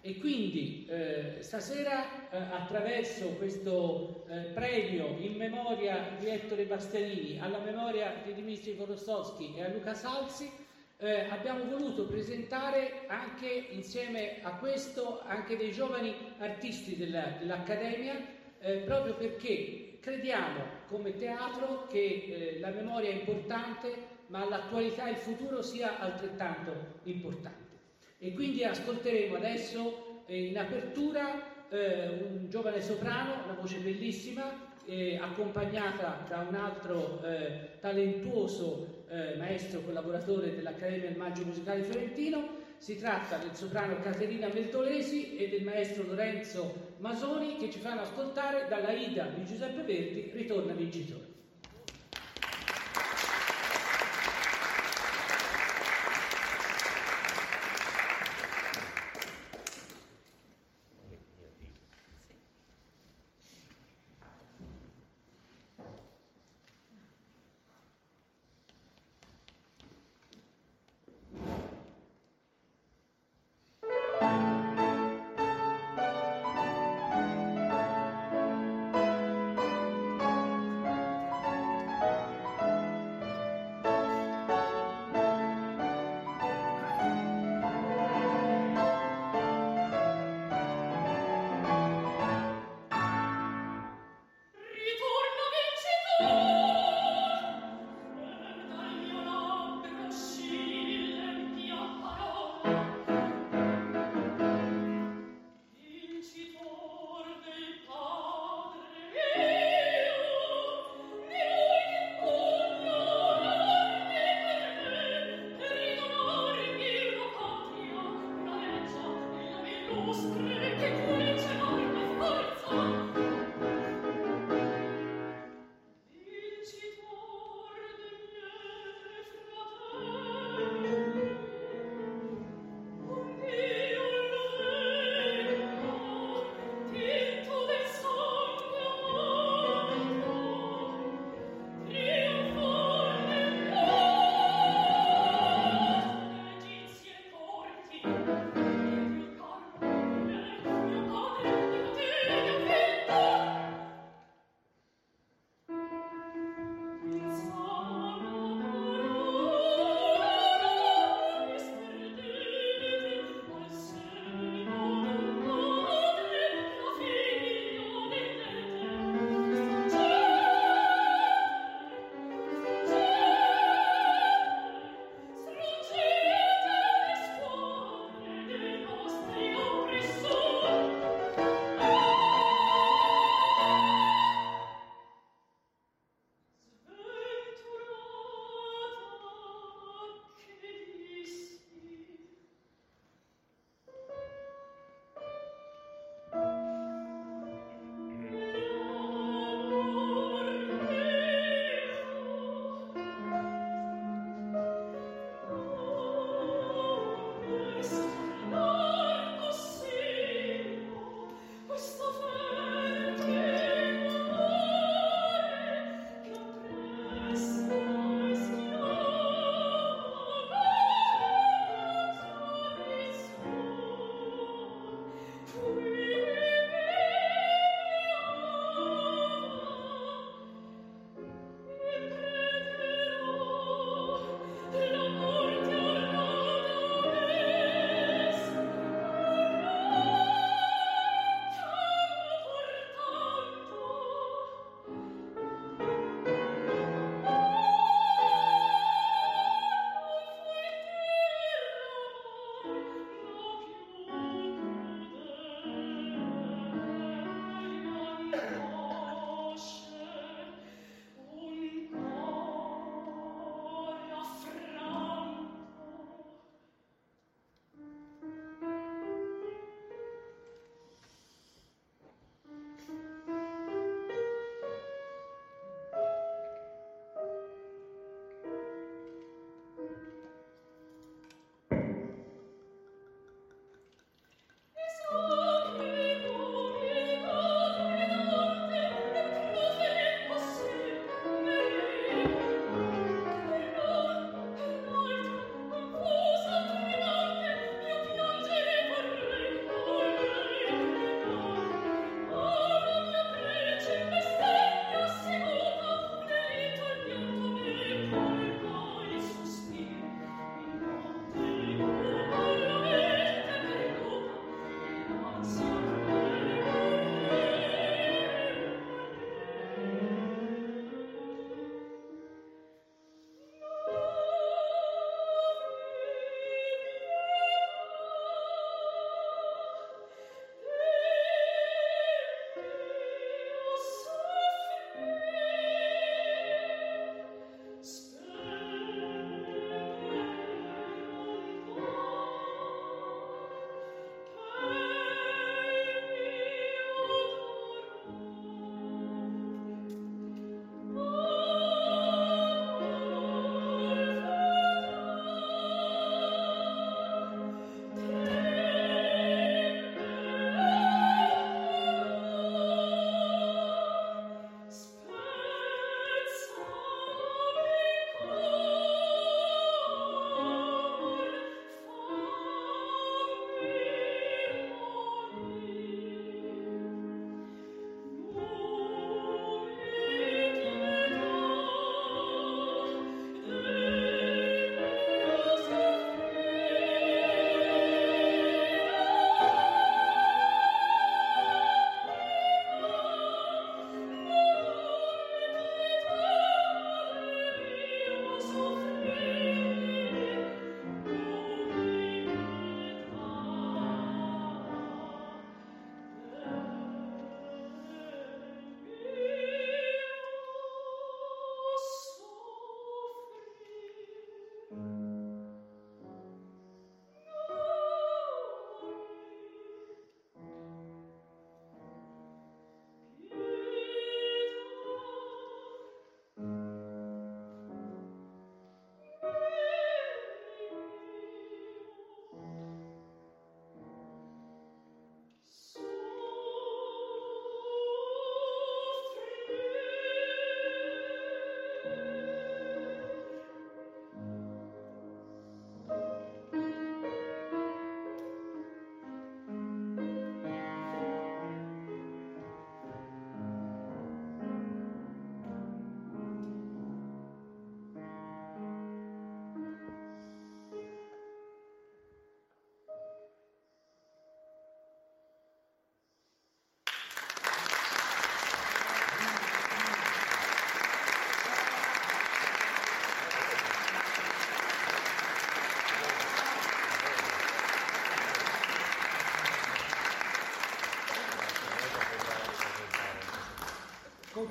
E 0.04 0.18
quindi 0.18 0.88
eh, 0.90 1.38
stasera 1.42 2.30
eh, 2.32 2.38
attraverso 2.38 3.28
questo 3.38 4.26
eh, 4.28 4.52
premio 4.54 5.16
in 5.20 5.36
memoria 5.36 6.16
di 6.18 6.28
Ettore 6.28 6.66
Bastianini, 6.66 7.40
alla 7.40 7.60
memoria 7.60 8.16
di 8.26 8.34
Dimitri 8.34 8.76
Korostowski 8.76 9.54
e 9.56 9.64
a 9.64 9.70
Luca 9.70 9.94
Salsi, 9.94 10.50
eh, 10.98 11.28
abbiamo 11.30 11.66
voluto 11.66 12.06
presentare 12.08 13.06
anche 13.08 13.68
insieme 13.72 14.38
a 14.42 14.56
questo 14.58 15.22
anche 15.26 15.58
dei 15.58 15.72
giovani 15.72 16.16
artisti 16.40 16.96
della, 16.96 17.36
dell'Accademia, 17.38 18.40
eh, 18.60 18.78
proprio 18.78 19.16
perché 19.16 19.91
crediamo 20.02 20.64
come 20.88 21.16
teatro 21.16 21.88
che 21.88 21.98
eh, 22.58 22.60
la 22.60 22.72
memoria 22.72 23.10
è 23.10 23.14
importante, 23.14 23.94
ma 24.28 24.48
l'attualità 24.48 25.08
e 25.08 25.12
il 25.12 25.18
futuro 25.18 25.62
sia 25.62 26.00
altrettanto 26.00 27.00
importante. 27.04 27.70
E 28.18 28.34
quindi 28.34 28.64
ascolteremo 28.64 29.36
adesso 29.36 30.24
eh, 30.26 30.48
in 30.48 30.58
apertura 30.58 31.70
eh, 31.70 32.08
un 32.08 32.50
giovane 32.50 32.82
soprano, 32.82 33.44
una 33.46 33.54
voce 33.54 33.78
bellissima, 33.78 34.70
eh, 34.86 35.18
accompagnata 35.22 36.26
da 36.28 36.46
un 36.48 36.56
altro 36.56 37.22
eh, 37.24 37.80
talentuoso 37.80 39.06
eh, 39.10 39.36
maestro 39.38 39.82
collaboratore 39.82 40.56
dell'Accademia 40.56 41.10
del 41.10 41.18
Maggio 41.18 41.46
Musicale 41.46 41.84
Fiorentino. 41.84 42.60
Si 42.82 42.98
tratta 42.98 43.38
del 43.38 43.54
soprano 43.54 44.00
Caterina 44.00 44.48
Meltolesi 44.48 45.36
e 45.36 45.50
del 45.50 45.64
maestro 45.64 46.02
Lorenzo 46.02 46.96
Masoni 46.98 47.58
che 47.58 47.70
ci 47.70 47.78
fanno 47.78 48.02
ascoltare 48.02 48.66
dalla 48.70 48.92
Ida 48.92 49.26
di 49.26 49.46
Giuseppe 49.46 49.84
Verdi, 49.84 50.32
Ritorna 50.34 50.74
vincitore. 50.74 51.31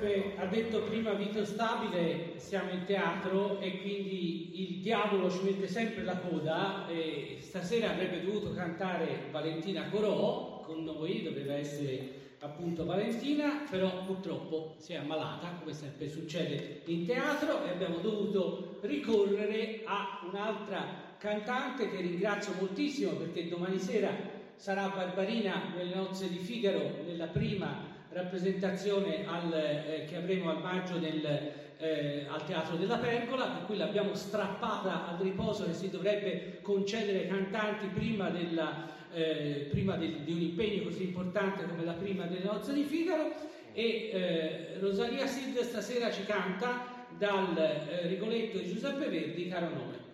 Come 0.01 0.33
ha 0.35 0.47
detto 0.47 0.81
prima 0.81 1.13
Vito 1.13 1.45
Stabile, 1.45 2.33
siamo 2.37 2.71
in 2.71 2.85
teatro 2.85 3.59
e 3.59 3.81
quindi 3.81 4.73
il 4.73 4.79
diavolo 4.79 5.29
ci 5.29 5.43
mette 5.43 5.67
sempre 5.67 6.03
la 6.03 6.17
coda 6.17 6.87
e 6.87 7.37
stasera 7.39 7.91
avrebbe 7.91 8.23
dovuto 8.23 8.51
cantare 8.51 9.27
Valentina 9.29 9.89
Corò 9.89 10.59
con 10.65 10.83
noi, 10.83 11.21
doveva 11.21 11.53
essere 11.53 12.35
appunto 12.39 12.83
Valentina, 12.83 13.67
però 13.69 14.03
purtroppo 14.03 14.73
si 14.79 14.93
è 14.93 14.95
ammalata, 14.95 15.57
come 15.59 15.73
sempre 15.73 16.09
succede 16.09 16.81
in 16.85 17.05
teatro, 17.05 17.63
e 17.63 17.69
abbiamo 17.69 17.97
dovuto 17.97 18.79
ricorrere 18.81 19.81
a 19.83 20.21
un'altra 20.27 21.13
cantante 21.19 21.91
che 21.91 22.01
ringrazio 22.01 22.53
moltissimo 22.57 23.11
perché 23.11 23.47
domani 23.47 23.77
sera 23.77 24.09
sarà 24.55 24.87
Barbarina 24.87 25.73
nelle 25.75 25.93
nozze 25.93 26.27
di 26.27 26.39
Figaro, 26.39 27.03
nella 27.05 27.27
prima 27.27 27.90
rappresentazione 28.13 29.25
al, 29.27 29.53
eh, 29.53 30.05
che 30.07 30.15
avremo 30.17 30.49
al 30.49 30.61
maggio 30.61 30.99
nel, 30.99 31.25
eh, 31.77 32.25
al 32.29 32.45
Teatro 32.45 32.75
della 32.75 32.97
Pergola, 32.97 33.45
per 33.47 33.65
cui 33.65 33.77
l'abbiamo 33.77 34.13
strappata 34.13 35.07
al 35.07 35.17
riposo 35.19 35.65
che 35.65 35.73
si 35.73 35.89
dovrebbe 35.89 36.59
concedere 36.61 37.21
ai 37.21 37.27
cantanti 37.27 37.87
prima, 37.87 38.29
della, 38.29 38.87
eh, 39.13 39.67
prima 39.71 39.95
del, 39.95 40.17
di 40.23 40.31
un 40.31 40.41
impegno 40.41 40.83
così 40.83 41.03
importante 41.03 41.65
come 41.65 41.83
la 41.83 41.93
prima 41.93 42.25
delle 42.25 42.43
nozze 42.43 42.73
di 42.73 42.83
Figaro. 42.83 43.49
E 43.73 44.09
eh, 44.11 44.79
Rosalia 44.79 45.25
Sid 45.25 45.59
stasera 45.61 46.11
ci 46.11 46.25
canta 46.25 47.05
dal 47.17 47.57
eh, 47.57 48.07
Rigoletto 48.07 48.57
di 48.57 48.67
Giuseppe 48.67 49.07
Verdi, 49.07 49.47
caro 49.47 49.69
nome. 49.69 50.10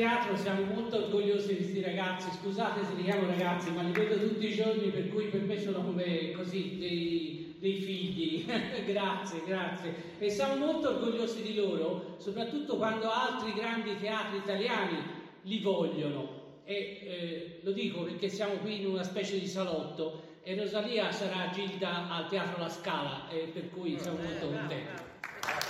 Teatro 0.00 0.34
siamo 0.34 0.64
molto 0.64 0.96
orgogliosi 0.96 1.48
di 1.48 1.56
questi 1.56 1.82
ragazzi, 1.82 2.30
scusate 2.40 2.86
se 2.86 2.94
li 2.94 3.04
chiamo 3.04 3.26
ragazzi, 3.26 3.70
ma 3.70 3.82
li 3.82 3.92
vedo 3.92 4.18
tutti 4.18 4.46
i 4.46 4.54
giorni, 4.54 4.88
per 4.88 5.10
cui 5.10 5.26
per 5.26 5.42
me 5.42 5.60
sono 5.60 5.84
come 5.84 6.30
così 6.30 6.78
dei, 6.78 7.56
dei 7.58 7.74
figli. 7.74 8.46
grazie, 8.90 9.42
grazie. 9.44 9.94
E 10.18 10.30
siamo 10.30 10.56
molto 10.56 10.88
orgogliosi 10.88 11.42
di 11.42 11.54
loro, 11.54 12.16
soprattutto 12.16 12.78
quando 12.78 13.10
altri 13.10 13.52
grandi 13.52 13.98
teatri 14.00 14.38
italiani 14.38 14.96
li 15.42 15.58
vogliono. 15.58 16.38
E 16.64 16.74
eh, 16.74 17.60
lo 17.62 17.72
dico 17.72 18.04
perché 18.04 18.30
siamo 18.30 18.54
qui 18.54 18.80
in 18.80 18.86
una 18.86 19.02
specie 19.02 19.38
di 19.38 19.46
salotto 19.46 20.38
e 20.42 20.56
Rosalia 20.56 21.12
sarà 21.12 21.50
Gilda 21.52 22.08
al 22.08 22.26
Teatro 22.30 22.62
La 22.62 22.70
Scala, 22.70 23.28
e 23.28 23.50
per 23.52 23.68
cui 23.68 23.98
siamo 23.98 24.16
molto 24.16 24.46
contenti. 24.46 25.69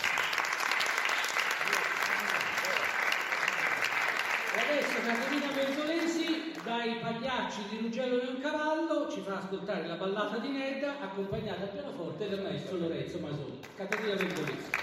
Adesso 4.90 5.06
Caterina 5.06 5.52
Bertolesi 5.52 6.52
dai 6.64 6.96
pagliacci 6.96 7.60
di 7.68 7.78
Rugello 7.78 8.16
Leoncavallo 8.16 9.08
ci 9.08 9.20
fa 9.20 9.36
ascoltare 9.38 9.86
la 9.86 9.94
ballata 9.94 10.38
di 10.38 10.48
Nedda 10.48 11.00
accompagnata 11.00 11.62
al 11.62 11.68
pianoforte 11.68 12.28
dal 12.28 12.42
maestro 12.42 12.76
Lorenzo 12.78 13.18
Masoni. 13.20 13.60
Caterina 13.76 14.14
Bertolesi. 14.16 14.80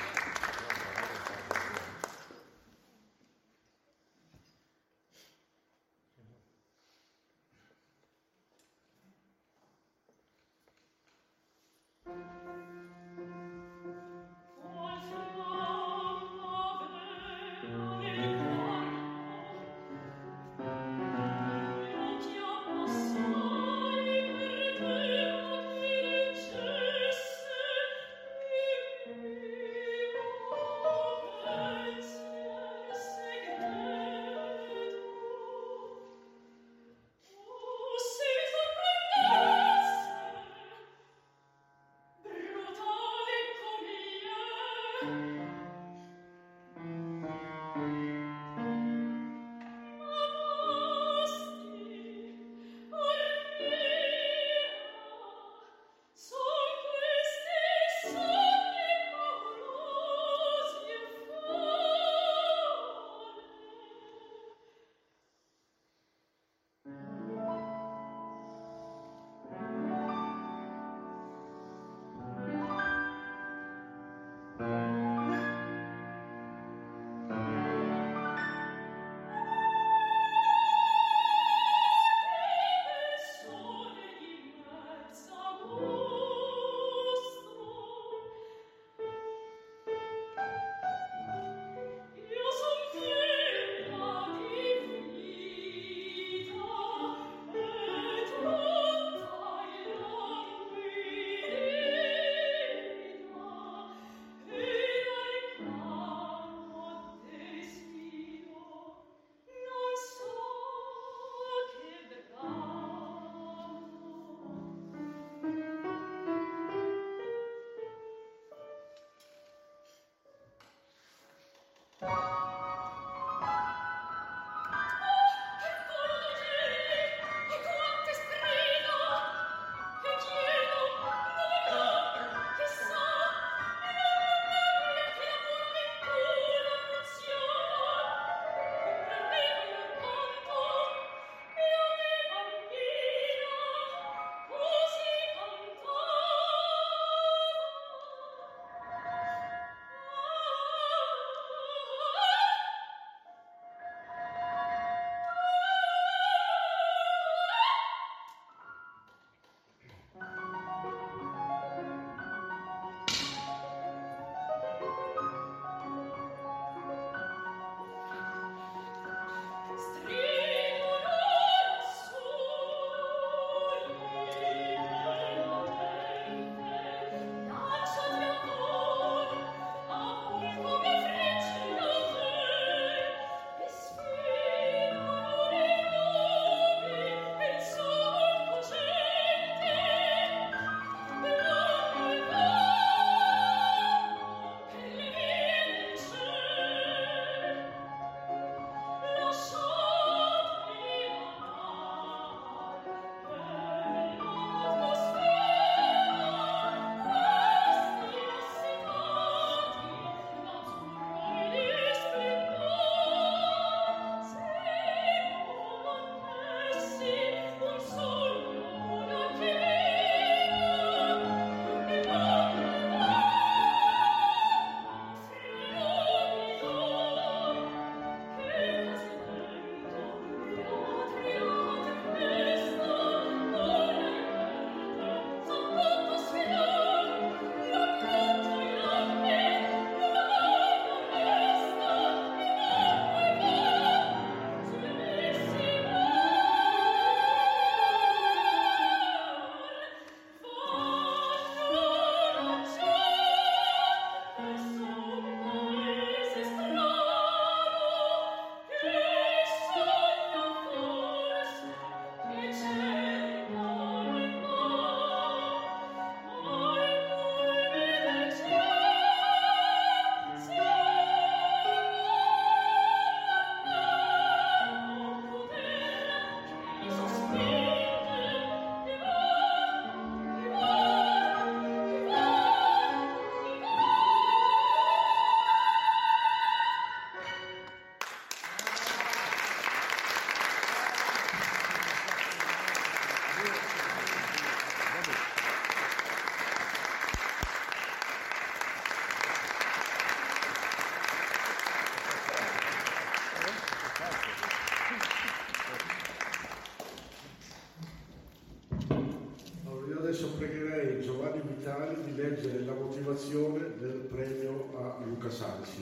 Luca 315.17 315.31
Sansi. 315.31 315.81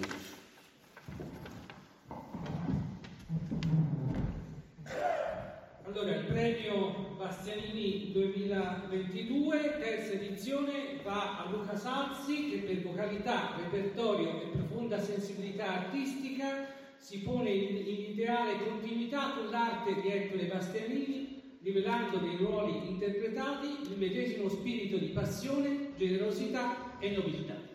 Allora, 5.83 6.15
il 6.15 6.25
premio 6.27 7.15
Bastianini 7.17 8.13
2022, 8.13 9.77
terza 9.77 10.13
edizione, 10.13 11.01
va 11.03 11.39
a 11.39 11.49
Luca 11.51 11.75
Salzi 11.75 12.49
che 12.49 12.57
per 12.59 12.81
vocalità, 12.83 13.57
repertorio 13.57 14.41
e 14.41 14.47
profonda 14.55 15.01
sensibilità 15.01 15.83
artistica 15.83 16.73
si 16.97 17.19
pone 17.19 17.49
in, 17.49 17.75
in 17.75 18.11
ideale 18.11 18.57
continuità 18.57 19.31
con 19.31 19.49
l'arte 19.49 19.99
di 19.99 20.07
Ettore 20.07 20.45
Bastianini, 20.45 21.59
rivelando 21.61 22.21
nei 22.21 22.37
ruoli 22.37 22.87
interpretati 22.87 23.67
il 23.91 23.97
medesimo 23.97 24.47
spirito 24.47 24.97
di 24.97 25.07
passione, 25.07 25.91
generosità 25.97 26.97
e 26.99 27.09
nobiltà. 27.09 27.65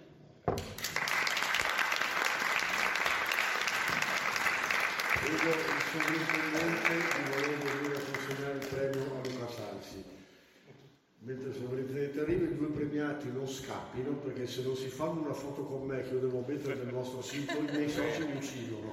Vedo 5.31 5.51
il 5.51 5.83
sovrintendente 5.93 6.91
di 6.91 7.31
voler 7.31 7.59
venire 7.59 7.97
a 7.97 8.01
consegnare 8.01 8.59
il 8.59 8.67
premio 8.67 9.03
a 9.15 9.29
Luca 9.29 9.49
Salsi. 9.49 10.05
Mentre 11.21 11.49
il 11.51 11.55
sovrintendente 11.55 12.21
arriva, 12.21 12.45
i 12.47 12.57
due 12.57 12.67
premiati 12.67 13.31
non 13.31 13.49
scappino 13.49 14.11
perché 14.15 14.49
se 14.49 14.63
non 14.63 14.75
si 14.75 14.89
fanno 14.89 15.21
una 15.21 15.33
foto 15.33 15.63
con 15.63 15.87
me 15.87 16.03
che 16.03 16.15
io 16.15 16.19
devo 16.19 16.45
mettere 16.45 16.75
nel 16.75 16.93
nostro 16.93 17.23
sito, 17.23 17.59
i 17.59 17.63
miei 17.63 17.89
soci 17.89 18.25
mi 18.25 18.37
uccidono. 18.37 18.93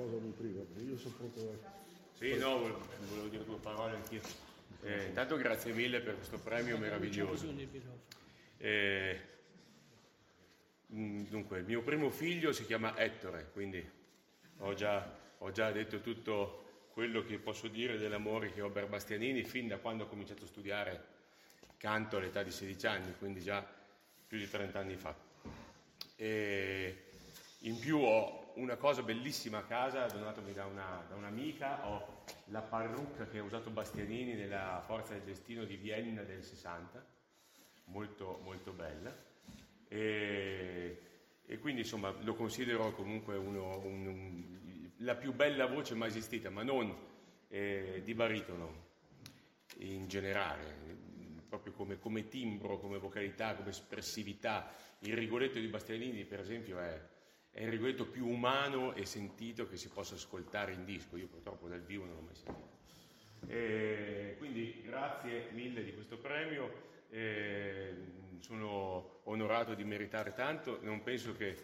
Qualcosa 0.00 0.24
mi 0.24 0.32
priva, 0.32 0.62
io 0.82 0.96
sono 0.96 1.14
pronto 1.14 1.60
Sì, 2.14 2.34
no, 2.38 2.58
volevo, 2.58 2.88
volevo 3.10 3.28
dire 3.28 3.44
due 3.44 3.58
parole 3.58 3.96
anch'io. 3.96 4.22
Eh, 4.82 5.08
intanto 5.08 5.36
grazie 5.36 5.74
mille 5.74 6.00
per 6.00 6.14
questo 6.14 6.38
premio 6.38 6.78
meraviglioso. 6.78 7.54
Eh, 8.56 9.20
mm, 10.94 11.24
dunque, 11.24 11.58
il 11.58 11.66
mio 11.66 11.82
primo 11.82 12.08
figlio 12.08 12.52
si 12.52 12.64
chiama 12.64 12.96
Ettore, 12.96 13.50
quindi 13.52 13.86
ho 14.60 14.72
già, 14.72 15.18
ho 15.36 15.50
già 15.50 15.70
detto 15.70 16.00
tutto 16.00 16.88
quello 16.92 17.22
che 17.22 17.36
posso 17.36 17.68
dire 17.68 17.98
dell'amore 17.98 18.52
che 18.52 18.62
ho 18.62 18.70
per 18.70 18.88
Bastianini 18.88 19.44
fin 19.44 19.68
da 19.68 19.76
quando 19.76 20.04
ho 20.04 20.08
cominciato 20.08 20.44
a 20.44 20.46
studiare 20.48 21.04
canto 21.76 22.16
all'età 22.16 22.42
di 22.42 22.50
16 22.50 22.86
anni, 22.86 23.14
quindi 23.18 23.42
già 23.42 23.62
più 24.26 24.38
di 24.38 24.48
30 24.48 24.78
anni 24.78 24.96
fa. 24.96 25.14
E 26.16 27.04
in 27.58 27.78
più 27.78 27.98
ho 27.98 28.49
una 28.60 28.76
cosa 28.76 29.02
bellissima 29.02 29.58
a 29.58 29.64
casa, 29.64 30.04
donatomi 30.06 30.52
da, 30.52 30.66
una, 30.66 31.04
da 31.08 31.14
un'amica, 31.14 31.88
ho 31.88 32.22
la 32.46 32.60
parrucca 32.60 33.26
che 33.26 33.38
ha 33.38 33.42
usato 33.42 33.70
Bastianini 33.70 34.34
nella 34.34 34.82
Forza 34.84 35.14
del 35.14 35.22
Destino 35.22 35.64
di 35.64 35.76
Vienna 35.76 36.22
del 36.22 36.42
60, 36.44 37.04
molto, 37.86 38.38
molto 38.44 38.72
bella. 38.72 39.16
E, 39.88 41.00
e 41.46 41.58
quindi 41.58 41.80
insomma 41.80 42.14
lo 42.20 42.34
considero 42.34 42.92
comunque 42.92 43.36
uno, 43.36 43.78
un- 43.78 44.06
un- 44.06 44.90
la 44.98 45.14
più 45.16 45.32
bella 45.32 45.66
voce 45.66 45.94
mai 45.94 46.08
esistita, 46.08 46.50
ma 46.50 46.62
non 46.62 46.94
eh, 47.48 48.02
di 48.04 48.14
baritono 48.14 48.88
in 49.78 50.06
generale, 50.06 50.76
proprio 51.48 51.72
come, 51.72 51.98
come 51.98 52.28
timbro, 52.28 52.78
come 52.78 52.98
vocalità, 52.98 53.54
come 53.56 53.70
espressività. 53.70 54.70
Il 55.00 55.16
Rigoletto 55.16 55.58
di 55.58 55.66
Bastianini, 55.66 56.24
per 56.24 56.40
esempio, 56.40 56.78
è, 56.78 57.00
è 57.60 57.64
il 57.64 57.70
Rigoletto 57.72 58.06
più 58.06 58.26
umano 58.26 58.94
e 58.94 59.04
sentito 59.04 59.68
che 59.68 59.76
si 59.76 59.90
possa 59.90 60.14
ascoltare 60.14 60.72
in 60.72 60.86
disco. 60.86 61.18
Io 61.18 61.26
purtroppo 61.26 61.68
dal 61.68 61.82
vivo 61.82 62.06
non 62.06 62.14
l'ho 62.14 62.22
mai 62.22 62.34
sentito. 62.34 62.78
E 63.48 64.36
quindi 64.38 64.80
grazie 64.82 65.50
mille 65.50 65.84
di 65.84 65.92
questo 65.92 66.16
premio, 66.16 66.72
eh, 67.10 67.94
sono 68.38 69.20
onorato 69.24 69.74
di 69.74 69.84
meritare 69.84 70.32
tanto, 70.32 70.78
non 70.80 71.02
penso 71.02 71.36
che 71.36 71.54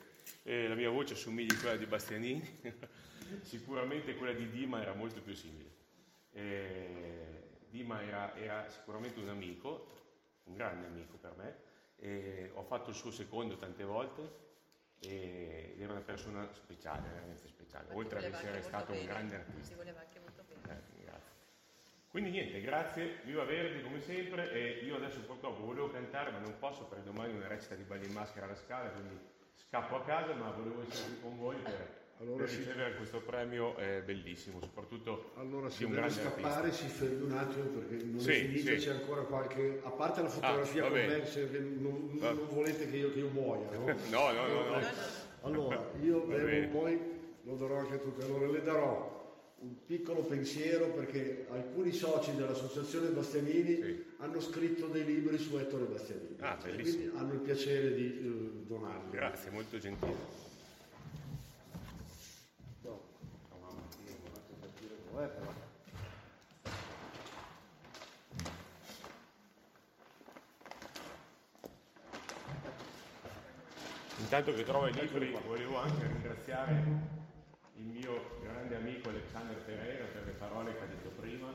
eh, 0.42 0.68
la 0.68 0.74
mia 0.74 0.90
voce 0.90 1.14
assomigli 1.14 1.54
a 1.54 1.58
quella 1.58 1.76
di 1.76 1.86
Bastianini, 1.86 2.60
sicuramente 3.40 4.16
quella 4.16 4.34
di 4.34 4.50
Dima 4.50 4.82
era 4.82 4.92
molto 4.92 5.22
più 5.22 5.34
simile. 5.34 5.70
Eh, 6.32 7.42
Dima 7.70 8.02
era, 8.02 8.36
era 8.36 8.68
sicuramente 8.68 9.18
un 9.18 9.30
amico, 9.30 9.86
un 10.44 10.56
grande 10.56 10.88
amico 10.88 11.16
per 11.16 11.34
me, 11.38 11.56
e 11.96 12.50
ho 12.52 12.64
fatto 12.64 12.90
il 12.90 12.96
suo 12.96 13.10
secondo 13.10 13.56
tante 13.56 13.82
volte 13.82 14.44
e- 15.00 15.45
persona 16.06 16.48
speciale, 16.52 17.08
veramente 17.12 17.48
speciale, 17.48 17.88
oltre 17.92 18.18
ad 18.18 18.32
essere 18.32 18.62
stato 18.62 18.92
molto 18.92 18.92
un 18.92 18.98
bene. 18.98 19.06
grande 19.08 19.34
Ti 19.36 19.50
artista. 19.50 19.74
voleva 19.76 20.00
anche 20.00 20.18
molto 20.20 20.42
bene. 20.48 20.60
Eh, 20.78 21.02
grazie. 21.04 21.34
Quindi 22.08 22.30
niente, 22.30 22.60
grazie, 22.62 23.16
viva 23.24 23.44
Verdi 23.44 23.82
come 23.82 24.00
sempre 24.00 24.50
e 24.52 24.84
io 24.84 24.96
adesso 24.96 25.20
purtroppo 25.20 25.64
volevo 25.64 25.90
cantare 25.90 26.30
ma 26.30 26.38
non 26.38 26.56
posso 26.58 26.84
perché 26.84 27.04
domani 27.04 27.34
ho 27.34 27.36
una 27.36 27.48
recita 27.48 27.74
di 27.74 27.82
balli 27.82 28.06
in 28.06 28.12
maschera 28.12 28.46
alla 28.46 28.54
scala, 28.54 28.88
quindi 28.90 29.18
scappo 29.54 29.96
a 29.96 30.04
casa 30.04 30.32
ma 30.34 30.50
volevo 30.50 30.82
essere 30.88 31.08
qui 31.10 31.20
con 31.20 31.36
voi 31.36 31.56
per, 31.56 32.04
Allora 32.20 32.44
per 32.44 32.54
ricevere 32.54 32.94
questo 32.96 33.20
premio 33.20 33.76
eh, 33.76 34.00
bellissimo, 34.02 34.60
soprattutto 34.62 35.32
Allora, 35.36 35.68
di 35.68 35.84
un 35.84 35.90
deve 35.90 36.06
grande 36.06 36.22
scappare 36.22 36.66
artista. 36.68 36.86
si 36.86 36.88
fermi 36.88 37.22
un 37.22 37.32
attimo 37.36 37.64
perché 37.64 38.04
non 38.04 38.20
Sì, 38.20 38.30
è 38.30 38.34
finita, 38.46 38.70
sì. 38.70 38.76
c'è 38.78 38.90
ancora 38.92 39.22
qualche... 39.22 39.80
A 39.84 39.90
parte 39.90 40.22
la 40.22 40.28
fotografia 40.30 40.82
Ah, 40.84 40.86
con 40.88 40.94
bene. 40.94 41.16
me, 41.18 41.26
se 41.26 41.48
non, 41.58 42.10
non 42.18 42.48
volete 42.48 42.88
che 42.90 42.96
io, 42.96 43.12
che 43.12 43.18
io 43.18 43.28
muoia, 43.28 43.70
no? 43.76 43.84
No, 44.08 44.32
no, 44.32 44.46
no, 44.46 44.64
no. 44.70 44.80
Allora, 45.46 45.90
io 46.02 46.22
poi, 46.22 47.00
lo 47.42 47.54
darò 47.54 47.78
anche 47.78 47.94
a 47.94 47.98
tutti, 47.98 48.24
allora 48.24 48.50
le 48.50 48.62
darò 48.62 49.14
un 49.58 49.86
piccolo 49.86 50.22
pensiero 50.22 50.88
perché 50.88 51.46
alcuni 51.50 51.92
soci 51.92 52.34
dell'associazione 52.34 53.08
Bastianini 53.08 54.04
hanno 54.18 54.40
scritto 54.40 54.86
dei 54.86 55.04
libri 55.04 55.38
su 55.38 55.56
Ettore 55.56 55.84
Bastianini. 55.84 56.36
Ah, 56.40 56.58
E 56.62 56.70
bellissimo. 56.70 56.98
Quindi 56.98 57.16
hanno 57.16 57.32
il 57.32 57.40
piacere 57.40 57.94
di 57.94 58.04
eh, 58.04 58.66
donarli. 58.66 59.10
Grazie, 59.10 59.50
molto 59.52 59.78
gentile. 59.78 60.14
No. 62.82 63.00
Eh, 65.18 65.26
però. 65.26 65.65
Intanto 74.26 74.52
che 74.54 74.64
trovo 74.64 74.88
i 74.88 74.92
libri 74.92 75.32
volevo 75.46 75.78
anche 75.78 76.04
ringraziare 76.04 76.82
il 77.76 77.84
mio 77.84 78.38
grande 78.42 78.74
amico 78.74 79.08
Alexander 79.08 79.54
Pereira 79.58 80.04
per 80.06 80.24
le 80.26 80.32
parole 80.32 80.74
che 80.74 80.82
ha 80.82 80.86
detto 80.86 81.10
prima 81.10 81.46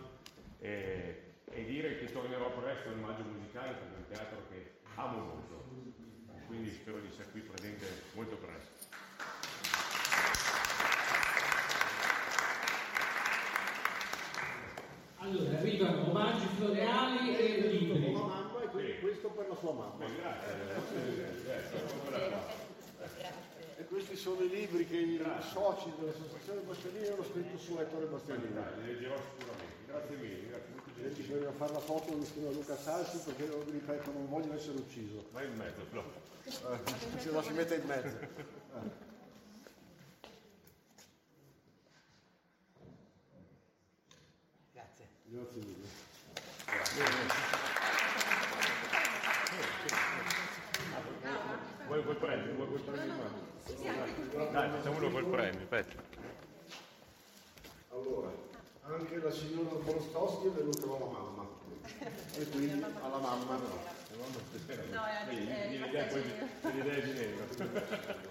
e, 0.58 1.34
e 1.50 1.66
dire 1.66 2.00
che 2.00 2.10
tornerò 2.14 2.50
presto 2.58 2.88
al 2.88 3.00
Maggio 3.00 3.24
Musicale 3.24 3.74
perché 3.74 3.94
è 3.94 3.98
un 3.98 4.08
teatro 4.08 4.38
che 4.50 4.72
amo 4.96 5.18
molto, 5.18 5.66
quindi 6.48 6.72
spero 6.72 7.00
di 7.00 7.08
essere 7.08 7.30
qui 7.32 7.42
presente 7.42 7.86
molto 8.14 8.38
presto. 8.38 8.88
Allora, 15.18 15.58
arrivano 15.58 16.10
omaggi 16.10 16.46
floreali 16.56 17.36
e 17.36 17.68
libri. 17.68 18.51
Quindi 18.72 19.00
questo 19.00 19.28
per 19.30 19.48
la 19.50 19.56
sua 19.56 19.74
mamma. 19.74 20.06
E 23.78 23.86
questi 23.86 24.16
sono 24.16 24.42
i 24.42 24.50
libri 24.50 24.88
che 24.88 24.96
i 24.96 25.22
soci 25.52 25.92
dell'associazione 26.00 26.62
Bastianini 26.62 27.08
hanno 27.08 27.24
scritto 27.24 27.58
su 27.58 27.78
Ettore 27.78 28.06
Bastianini. 28.06 28.54
Li 28.54 28.86
leggerò 28.86 29.16
sicuramente, 29.18 29.86
grazie 29.88 30.16
mille, 30.16 30.48
grazie 30.48 30.70
molto 30.74 30.90
gentile. 30.96 31.28
bisogna 31.28 31.52
fare 31.52 31.74
la 31.74 31.80
foto 31.80 32.14
insieme 32.14 32.48
a 32.48 32.52
Luca 32.52 32.78
Salsi 32.78 33.18
perché, 33.18 33.44
io 33.44 33.64
ripeto, 33.64 34.12
non 34.12 34.30
voglio 34.30 34.54
essere 34.54 34.78
ucciso. 34.78 35.26
Vai 35.32 35.48
in 35.48 35.56
mezzo. 35.56 35.82
Eh, 36.44 37.20
se 37.20 37.32
no 37.32 37.42
si 37.42 37.52
mette 37.52 37.76
in 37.76 37.86
mezzo. 37.86 38.08
Eh. 38.08 39.10
Grazie. 44.72 45.08
Grazie 46.66 47.41
mille. 52.22 52.52
Vuoi 52.54 52.68
quel 52.68 52.82
premio? 52.82 53.14
Vuoi 53.14 53.26
quel 53.66 54.28
premio? 54.32 54.52
Dai, 54.52 54.70
facciamolo 54.70 55.10
col 55.12 55.26
premio, 55.26 55.62
aspetta. 55.62 56.04
Allora, 57.92 58.32
anche 58.84 59.16
la 59.18 59.32
signora 59.32 59.76
Borostowski 59.76 60.48
è 60.48 60.52
venuta 60.52 60.84
alla 60.86 61.06
mamma. 61.06 61.50
E 62.36 62.50
quindi 62.50 62.84
alla 62.84 63.18
mamma 63.18 63.56
no. 63.58 63.90
No, 64.92 65.06
è- 65.06 65.28
è 65.28 65.70
l'idea 65.70 66.06
poi 66.06 66.22
Ginevra. 66.22 66.70
l'idea 66.72 66.94
di 66.96 67.12
Ginevra. 67.12 68.30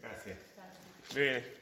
Grazie. 0.00 0.36
Bene. 1.12 1.55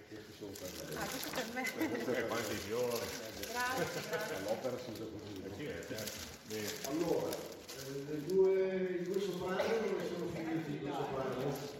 Questo 1.06 1.30
per 1.30 1.46
me. 1.54 1.62
Questo 1.88 2.12
è 2.12 2.26
quanti 2.26 2.54
fiori. 2.54 3.06
Grazie. 3.50 4.42
L'opera 4.44 4.76
si 4.78 4.90
usa 4.90 5.04
così. 5.04 5.42
Allora, 6.88 7.30
le 8.06 8.24
due, 8.26 8.98
i 9.00 9.02
due 9.04 9.20
soprani 9.20 9.88
dove 9.88 10.06
sono 10.08 10.26
finiti 10.32 10.72
i 10.72 10.78
due 10.78 10.90
soprani? 10.90 11.72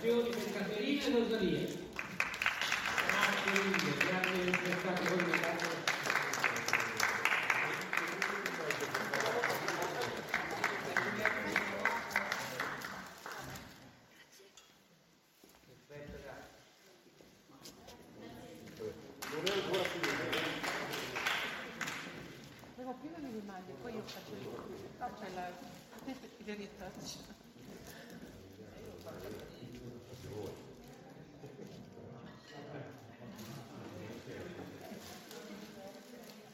Fiori 0.00 0.28
per 0.30 0.52
Caterina 0.52 1.04
e 1.04 1.10
Rosalia. 1.10 1.60
Grazie 3.06 3.50
mille, 3.52 3.96
grazie 3.96 4.30
per 4.30 4.48
essere 4.48 4.76
state 4.78 5.02
con 5.08 5.18
noi. 5.18 5.40
Non 19.28 19.44
è 19.44 19.52
ancora 19.52 19.84
finito. 19.84 20.24
Prima 22.76 22.92
prima 22.92 23.18
mi 23.18 23.30
rimandi, 23.32 23.72
poi 23.82 23.94
io 23.94 24.02
faccio 24.06 24.32
il, 24.32 24.46
faccio 24.98 25.24
la, 25.34 25.46
il 26.06 26.56
retouch. 26.56 27.18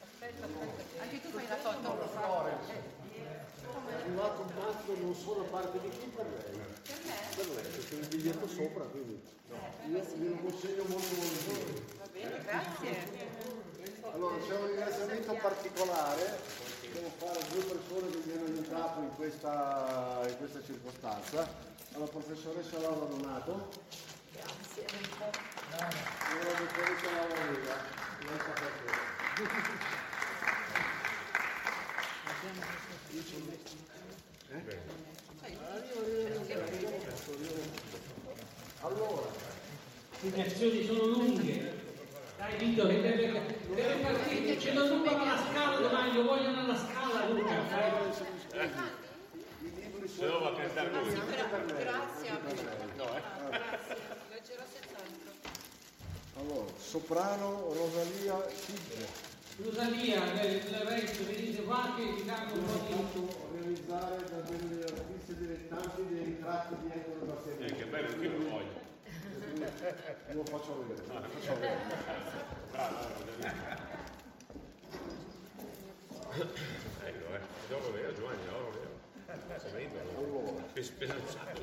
Aspetta, 0.03 0.45
aspetta. 0.45 1.03
Anche 1.03 1.21
tu 1.21 1.29
fai 1.31 1.47
la 1.49 1.57
foto. 1.57 2.11
È 3.89 3.95
arrivato 3.95 4.41
un 4.43 4.53
mazzo 4.57 4.97
non 5.01 5.15
parte 5.73 5.81
di 5.81 5.89
qui 5.97 6.07
per 6.15 6.27
lei. 6.27 6.43
Per 6.43 6.99
me? 7.05 7.15
Per 7.35 7.49
lei, 7.49 7.71
perché 7.73 7.95
il 7.95 8.07
biglietto 8.09 8.47
sopra, 8.47 8.85
quindi 8.85 9.21
io 9.89 10.05
glielo 10.17 10.37
consegno 10.37 10.85
molto 10.87 11.15
volentieri. 11.15 11.85
Va 11.97 12.07
bene, 12.13 12.43
grazie. 12.43 13.31
Allora, 14.13 14.37
c'è 14.47 14.55
un 14.55 14.67
ringraziamento 14.67 15.33
particolare, 15.41 16.41
devo 16.93 17.11
fare 17.17 17.39
a 17.39 17.45
due 17.51 17.63
persone 17.63 18.11
che 18.11 18.21
mi 18.25 18.33
hanno 18.33 18.45
aiutato 18.45 19.01
in 19.01 19.15
questa, 19.15 20.21
in 20.29 20.37
questa 20.37 20.63
circostanza, 20.63 21.49
alla 21.95 22.07
professoressa 22.07 22.79
Laura 22.79 23.07
Donato 23.07 23.71
Grazie. 24.33 24.85
e 24.85 24.97
alla 26.41 26.59
dottoressa 26.59 27.11
Laura 27.11 27.47
Riga, 27.51 27.77
lei 28.21 28.39
sa 28.39 28.53
perché. 28.53 29.11
Eh? 34.53 34.92
Allora, 38.81 39.29
Le 40.21 40.45
azioni 40.45 40.85
sono 40.85 41.07
lunghe. 41.07 41.81
Dai 42.37 42.57
Vito, 42.59 42.87
che 42.87 43.01
deve, 43.01 43.59
deve 43.75 43.95
partire. 44.03 44.59
Ce 44.61 44.73
lo 44.75 44.89
rubano 44.89 45.23
alla 45.23 45.39
scala 45.51 45.77
domani, 45.79 46.15
lo 46.15 46.23
vogliono 46.25 46.61
alla 46.61 46.77
scala, 46.77 47.27
Luca. 47.29 47.55
Se 50.05 50.27
no 50.27 50.41
va 50.41 50.49
a 50.49 50.55
cantare 50.55 50.91
lui. 50.91 51.15
Grazie, 51.15 52.31
grazie. 52.43 53.23
Leggerò 54.31 54.63
senz'altro. 54.71 55.33
allora, 56.39 56.73
soprano 56.77 57.73
Rosalia 57.73 58.47
Sigge. 58.55 59.32
Rosalia, 59.59 60.25
il 60.25 60.31
resto, 60.87 61.25
venite 61.27 61.63
qua 61.63 61.93
che 61.97 62.05
vi 62.13 62.25
danno 62.25 62.55
un 62.55 62.65
po' 62.65 62.73
di... 62.87 62.93
fatto 62.95 63.49
realizzare 63.53 64.25
da 64.25 64.41
delle 64.41 64.85
artiste 64.85 65.37
dilettanti 65.37 66.07
dei 66.09 66.25
ritratti 66.25 66.75
di 66.81 66.91
Ettore 66.93 67.27
Bastianini. 67.27 67.67
Eh, 67.67 67.75
che 67.77 67.85
bello, 67.85 68.19
che 68.19 68.29
lo 68.29 68.49
voglio. 68.49 68.81
Lo 70.33 70.45
faccio 70.45 70.87
vedere. 70.87 71.07
lo 71.07 71.29
faccio 71.29 71.55
vedere. 71.55 71.77
Bravo, 72.71 72.97
Ecco, 77.05 77.35
eh. 77.35 77.41
Dopo 77.69 77.93
vero, 77.93 78.15
Giovanni, 78.15 78.49
oro 78.49 78.71
vero. 78.71 79.61
Sei 79.71 79.89
Allora, 80.17 80.63
Che 80.73 80.83
spesa 80.83 81.15
un 81.15 81.29
sacco. 81.29 81.61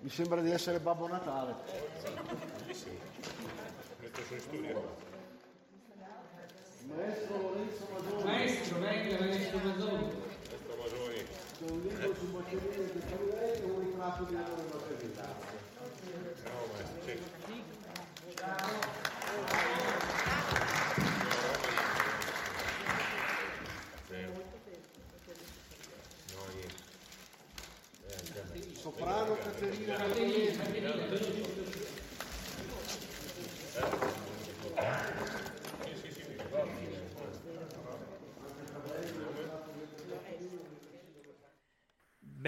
mi 0.00 0.10
sembra 0.10 0.40
di 0.40 0.50
essere 0.50 0.80
Babbo 0.80 1.06
Natale. 1.06 1.54
Bellissimo. 2.58 2.98
Su 4.26 4.34
in 4.34 4.40
studio. 4.40 4.96
Maestro 6.88 7.36
Lorenzo 7.40 7.86
Mazzoni. 7.92 8.22
Maestro, 8.24 8.78
venga, 8.78 9.18
maestro 9.18 9.58
Mazzoni. 9.58 10.12
Maestro 10.48 10.76
Masoni. 10.76 11.26
C'è 11.58 11.70
un 11.70 11.80
libro 11.82 12.14
su 12.14 12.26
Bastianini 12.26 12.90
che 12.92 13.00
fa 13.00 13.16
lei 13.34 13.52
e 13.52 13.64
un 13.64 13.80
ritratto 13.80 14.24
di 14.24 14.34
maestro. 14.34 14.78
Sì. 17.04 17.18
Sì. 17.46 17.64
No, 26.34 26.42
niente. 26.54 26.82
Eh, 28.06 28.14
andiamo. 28.14 28.74
Soprano 28.80 29.36
Caterina 29.36 29.94
Caterina, 29.96 30.56
Caterina. 30.56 30.90
Caterina, 30.90 30.90
veloce. 30.96 31.98
Sì, 35.84 35.94
sì, 36.00 36.12
sì, 36.12 36.22
mi 36.28 36.34
ricordo. 36.36 36.88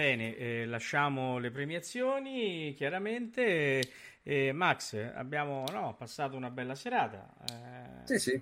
Bene, 0.03 0.35
eh, 0.35 0.65
lasciamo 0.65 1.37
le 1.37 1.49
premiazioni, 1.49 2.73
chiaramente. 2.75 3.89
Eh, 4.21 4.51
Max, 4.51 4.95
abbiamo 4.95 5.63
no, 5.71 5.95
passato 5.95 6.35
una 6.35 6.49
bella 6.49 6.75
serata. 6.75 7.33
eh, 7.49 8.05
Sì, 8.05 8.19
sì, 8.19 8.41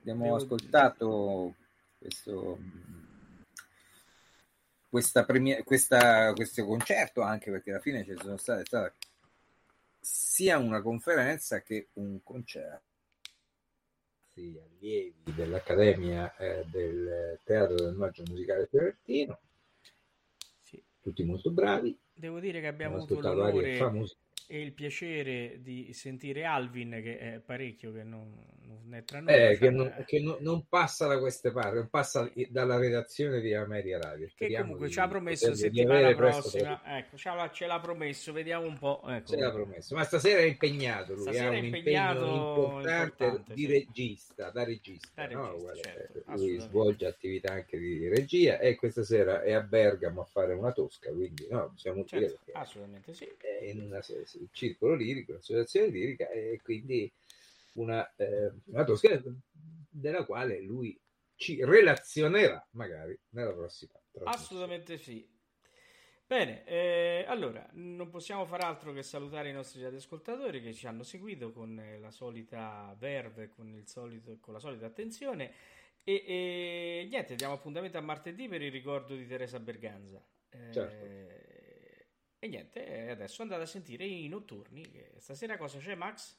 abbiamo 0.00 0.24
Devo- 0.24 0.34
ascoltato 0.34 1.54
questo, 1.96 2.58
questa 4.88 5.24
premia- 5.24 5.62
questa- 5.62 6.32
questo 6.32 6.64
concerto 6.64 7.20
anche 7.20 7.52
perché 7.52 7.70
alla 7.70 7.78
fine 7.78 8.04
ci 8.04 8.16
sono 8.18 8.36
state, 8.36 8.62
è 8.62 8.64
stata 8.64 8.92
sia 10.00 10.58
una 10.58 10.82
conferenza 10.82 11.62
che 11.62 11.90
un 11.92 12.20
concerto. 12.24 12.82
Sì, 14.34 14.60
allievi 14.60 15.22
dell'Accademia 15.36 16.34
eh, 16.36 16.64
del 16.68 17.38
Teatro 17.44 17.76
del 17.76 17.94
Maggio 17.94 18.24
Musicale 18.26 18.66
Fiorentino. 18.66 19.38
Tutti 21.00 21.24
molto 21.24 21.50
bravi. 21.50 21.98
Devo 22.12 22.40
dire 22.40 22.60
che 22.60 22.66
abbiamo 22.66 22.96
avuto 22.96 23.20
l'onore 23.20 23.76
famose 23.76 24.16
e 24.50 24.60
il 24.60 24.72
piacere 24.72 25.58
di 25.62 25.92
sentire 25.92 26.44
Alvin, 26.44 27.00
che 27.02 27.18
è 27.18 27.38
parecchio 27.38 27.92
che 27.92 28.02
non, 28.02 28.34
non 28.62 28.92
è 28.92 29.04
tra 29.04 29.20
noi. 29.20 29.32
Eh, 29.32 29.56
che, 29.58 29.70
non, 29.70 30.02
che 30.04 30.18
non- 30.20 30.38
non 30.40 30.66
passa 30.68 31.06
da 31.06 31.20
queste 31.20 31.52
parti, 31.52 31.76
non 31.76 31.88
passa 31.88 32.28
dalla 32.48 32.76
redazione 32.76 33.40
di 33.40 33.54
Ameria 33.54 34.00
Radio. 34.00 34.26
che 34.26 34.32
Speriamo 34.32 34.64
comunque 34.64 34.88
di 34.88 34.92
ci 34.92 34.98
ha 34.98 35.06
promesso 35.06 35.50
potervi 35.50 35.76
settimana 35.76 36.14
prossima. 36.16 36.98
Ecco, 36.98 37.16
ce 37.16 37.28
l'ha, 37.32 37.50
ce 37.52 37.66
l'ha 37.66 37.78
promesso, 37.78 38.32
vediamo 38.32 38.66
un 38.66 38.76
po'. 38.78 39.02
Ecco. 39.06 39.28
Ce 39.28 39.36
l'ha 39.36 39.50
promesso, 39.52 39.94
ma 39.94 40.02
stasera 40.02 40.40
è 40.40 40.44
impegnato 40.44 41.12
lui, 41.14 41.22
Stasera 41.22 41.48
ha 41.48 41.52
è 41.52 41.58
un 41.58 41.64
impegnato 41.66 42.18
impegno 42.24 42.44
importante, 42.56 43.24
importante, 43.24 43.54
di 43.54 43.60
sì. 43.60 43.66
regista, 43.68 44.50
da 44.50 44.64
regista, 44.64 45.26
Da 45.26 45.32
no? 45.34 45.42
regista, 45.46 45.60
Guarda, 45.62 45.80
certo, 45.82 46.12
lui 46.12 46.22
assolutamente. 46.26 46.64
svolge 46.64 47.06
attività 47.06 47.52
anche 47.52 47.78
di 47.78 48.08
regia 48.08 48.58
e 48.58 48.74
questa 48.74 49.04
sera 49.04 49.42
è 49.42 49.52
a 49.52 49.60
Bergamo 49.60 50.22
a 50.22 50.24
fare 50.24 50.54
una 50.54 50.72
tosca, 50.72 51.12
quindi 51.12 51.46
no, 51.48 51.70
possiamo 51.72 52.04
dire 52.08 52.28
Certo, 52.28 52.38
che 52.46 52.52
assolutamente 52.52 53.14
sì. 53.14 53.28
è 53.38 53.64
in 53.70 53.82
una, 53.82 54.00
il 54.40 54.48
circolo 54.52 54.94
lirico, 54.94 55.32
un'associazione 55.32 55.88
lirica 55.88 56.28
e 56.30 56.60
quindi 56.62 57.10
una, 57.74 58.08
eh, 58.16 58.52
una 58.64 58.84
tosca 58.84 59.22
della 59.88 60.24
quale 60.24 60.60
lui 60.60 60.98
ci 61.36 61.64
relazionerà 61.64 62.66
magari 62.72 63.18
nella 63.30 63.52
prossima. 63.52 63.92
Assolutamente 64.24 64.98
sì. 64.98 65.26
Bene, 66.26 66.64
eh, 66.64 67.24
allora 67.26 67.68
non 67.72 68.08
possiamo 68.08 68.44
far 68.44 68.62
altro 68.62 68.92
che 68.92 69.02
salutare 69.02 69.48
i 69.48 69.52
nostri 69.52 69.82
radioascoltatori 69.82 70.62
che 70.62 70.72
ci 70.72 70.86
hanno 70.86 71.02
seguito 71.02 71.50
con 71.50 71.76
eh, 71.76 71.98
la 71.98 72.12
solita 72.12 72.94
verve, 72.98 73.48
con, 73.48 73.74
il 73.74 73.88
solito, 73.88 74.38
con 74.40 74.54
la 74.54 74.60
solita 74.60 74.86
attenzione 74.86 75.52
e, 76.04 76.24
e 76.26 77.06
niente, 77.10 77.34
diamo 77.34 77.54
appuntamento 77.54 77.98
a 77.98 78.02
martedì 78.02 78.48
per 78.48 78.62
il 78.62 78.70
ricordo 78.70 79.16
di 79.16 79.26
Teresa 79.26 79.58
Berganza. 79.58 80.22
Eh, 80.50 80.72
Certo. 80.72 81.49
E 82.42 82.48
niente, 82.48 83.10
adesso 83.10 83.42
andate 83.42 83.62
a 83.62 83.66
sentire 83.66 84.06
i 84.06 84.26
notturni. 84.26 84.90
Stasera 85.18 85.58
cosa 85.58 85.78
c'è, 85.78 85.94
Max? 85.94 86.38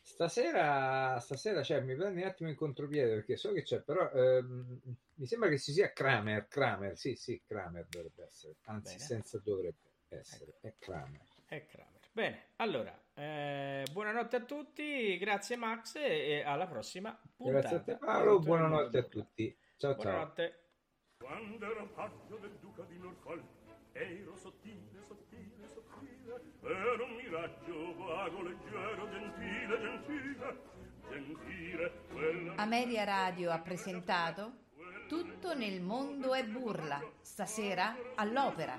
Stasera, 0.00 1.18
stasera 1.18 1.64
cioè, 1.64 1.80
mi 1.80 1.96
prendi 1.96 2.20
un 2.22 2.28
attimo 2.28 2.48
in 2.48 2.54
contropiede 2.54 3.14
perché 3.14 3.36
so 3.36 3.50
che 3.52 3.62
c'è, 3.62 3.80
però 3.82 4.08
ehm, 4.12 4.80
mi 5.14 5.26
sembra 5.26 5.48
che 5.48 5.58
ci 5.58 5.72
sia 5.72 5.92
Kramer. 5.92 6.46
Kramer, 6.46 6.96
sì, 6.96 7.16
sì, 7.16 7.42
Kramer 7.44 7.84
dovrebbe 7.88 8.22
essere, 8.22 8.54
anzi, 8.66 8.94
Bene. 8.94 9.04
senza 9.04 9.40
dovrebbe 9.42 9.90
essere, 10.06 10.58
è 10.60 10.72
Kramer. 10.78 11.26
È 11.46 11.66
Kramer. 11.66 12.00
Bene, 12.12 12.50
allora, 12.56 12.96
eh, 13.14 13.84
buonanotte 13.90 14.36
a 14.36 14.44
tutti, 14.44 15.18
grazie 15.18 15.56
Max 15.56 15.96
e 15.96 16.42
alla 16.42 16.68
prossima 16.68 17.20
puntata. 17.34 17.58
Grazie 17.58 17.76
a 17.76 17.80
te 17.80 17.96
Paolo, 17.96 18.38
buonanotte 18.38 18.98
a 18.98 19.02
tutti. 19.02 19.58
Ciao 19.76 19.94
ciao. 19.94 20.02
Buonanotte. 20.02 20.60
Quando 21.18 21.66
ero 21.66 22.38
del 22.38 22.56
duca 22.60 22.84
di 22.84 22.96
Norfolk 22.98 23.55
ero 23.98 24.36
sottile, 24.36 25.02
sottile, 25.06 25.68
sottile 25.72 26.42
ero 26.62 27.04
un 27.04 27.14
miraggio 27.14 27.96
vago, 27.96 28.42
leggero, 28.42 29.08
gentile, 29.08 29.80
gentile 29.80 30.74
gentile 31.08 31.92
quella 32.12 32.54
Ameria 32.56 33.04
Radio 33.04 33.50
ha 33.50 33.58
presentato 33.60 34.64
Tutto 35.08 35.54
nel 35.54 35.80
mondo 35.80 36.34
è 36.34 36.44
burla, 36.44 37.00
stasera 37.20 37.96
all'opera, 38.16 38.76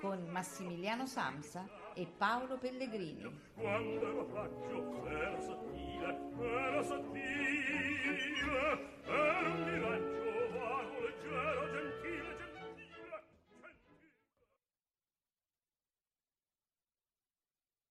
con 0.00 0.26
Massimiliano 0.30 1.06
Samsa 1.06 1.68
e 1.94 2.06
Paolo 2.06 2.56
Pellegrini. 2.56 3.30
quando 3.54 4.08
ero 4.08 4.24
paggio 4.24 5.06
era 5.06 5.38
sottile 5.38 6.18
era 6.40 6.82
sottile 6.82 7.30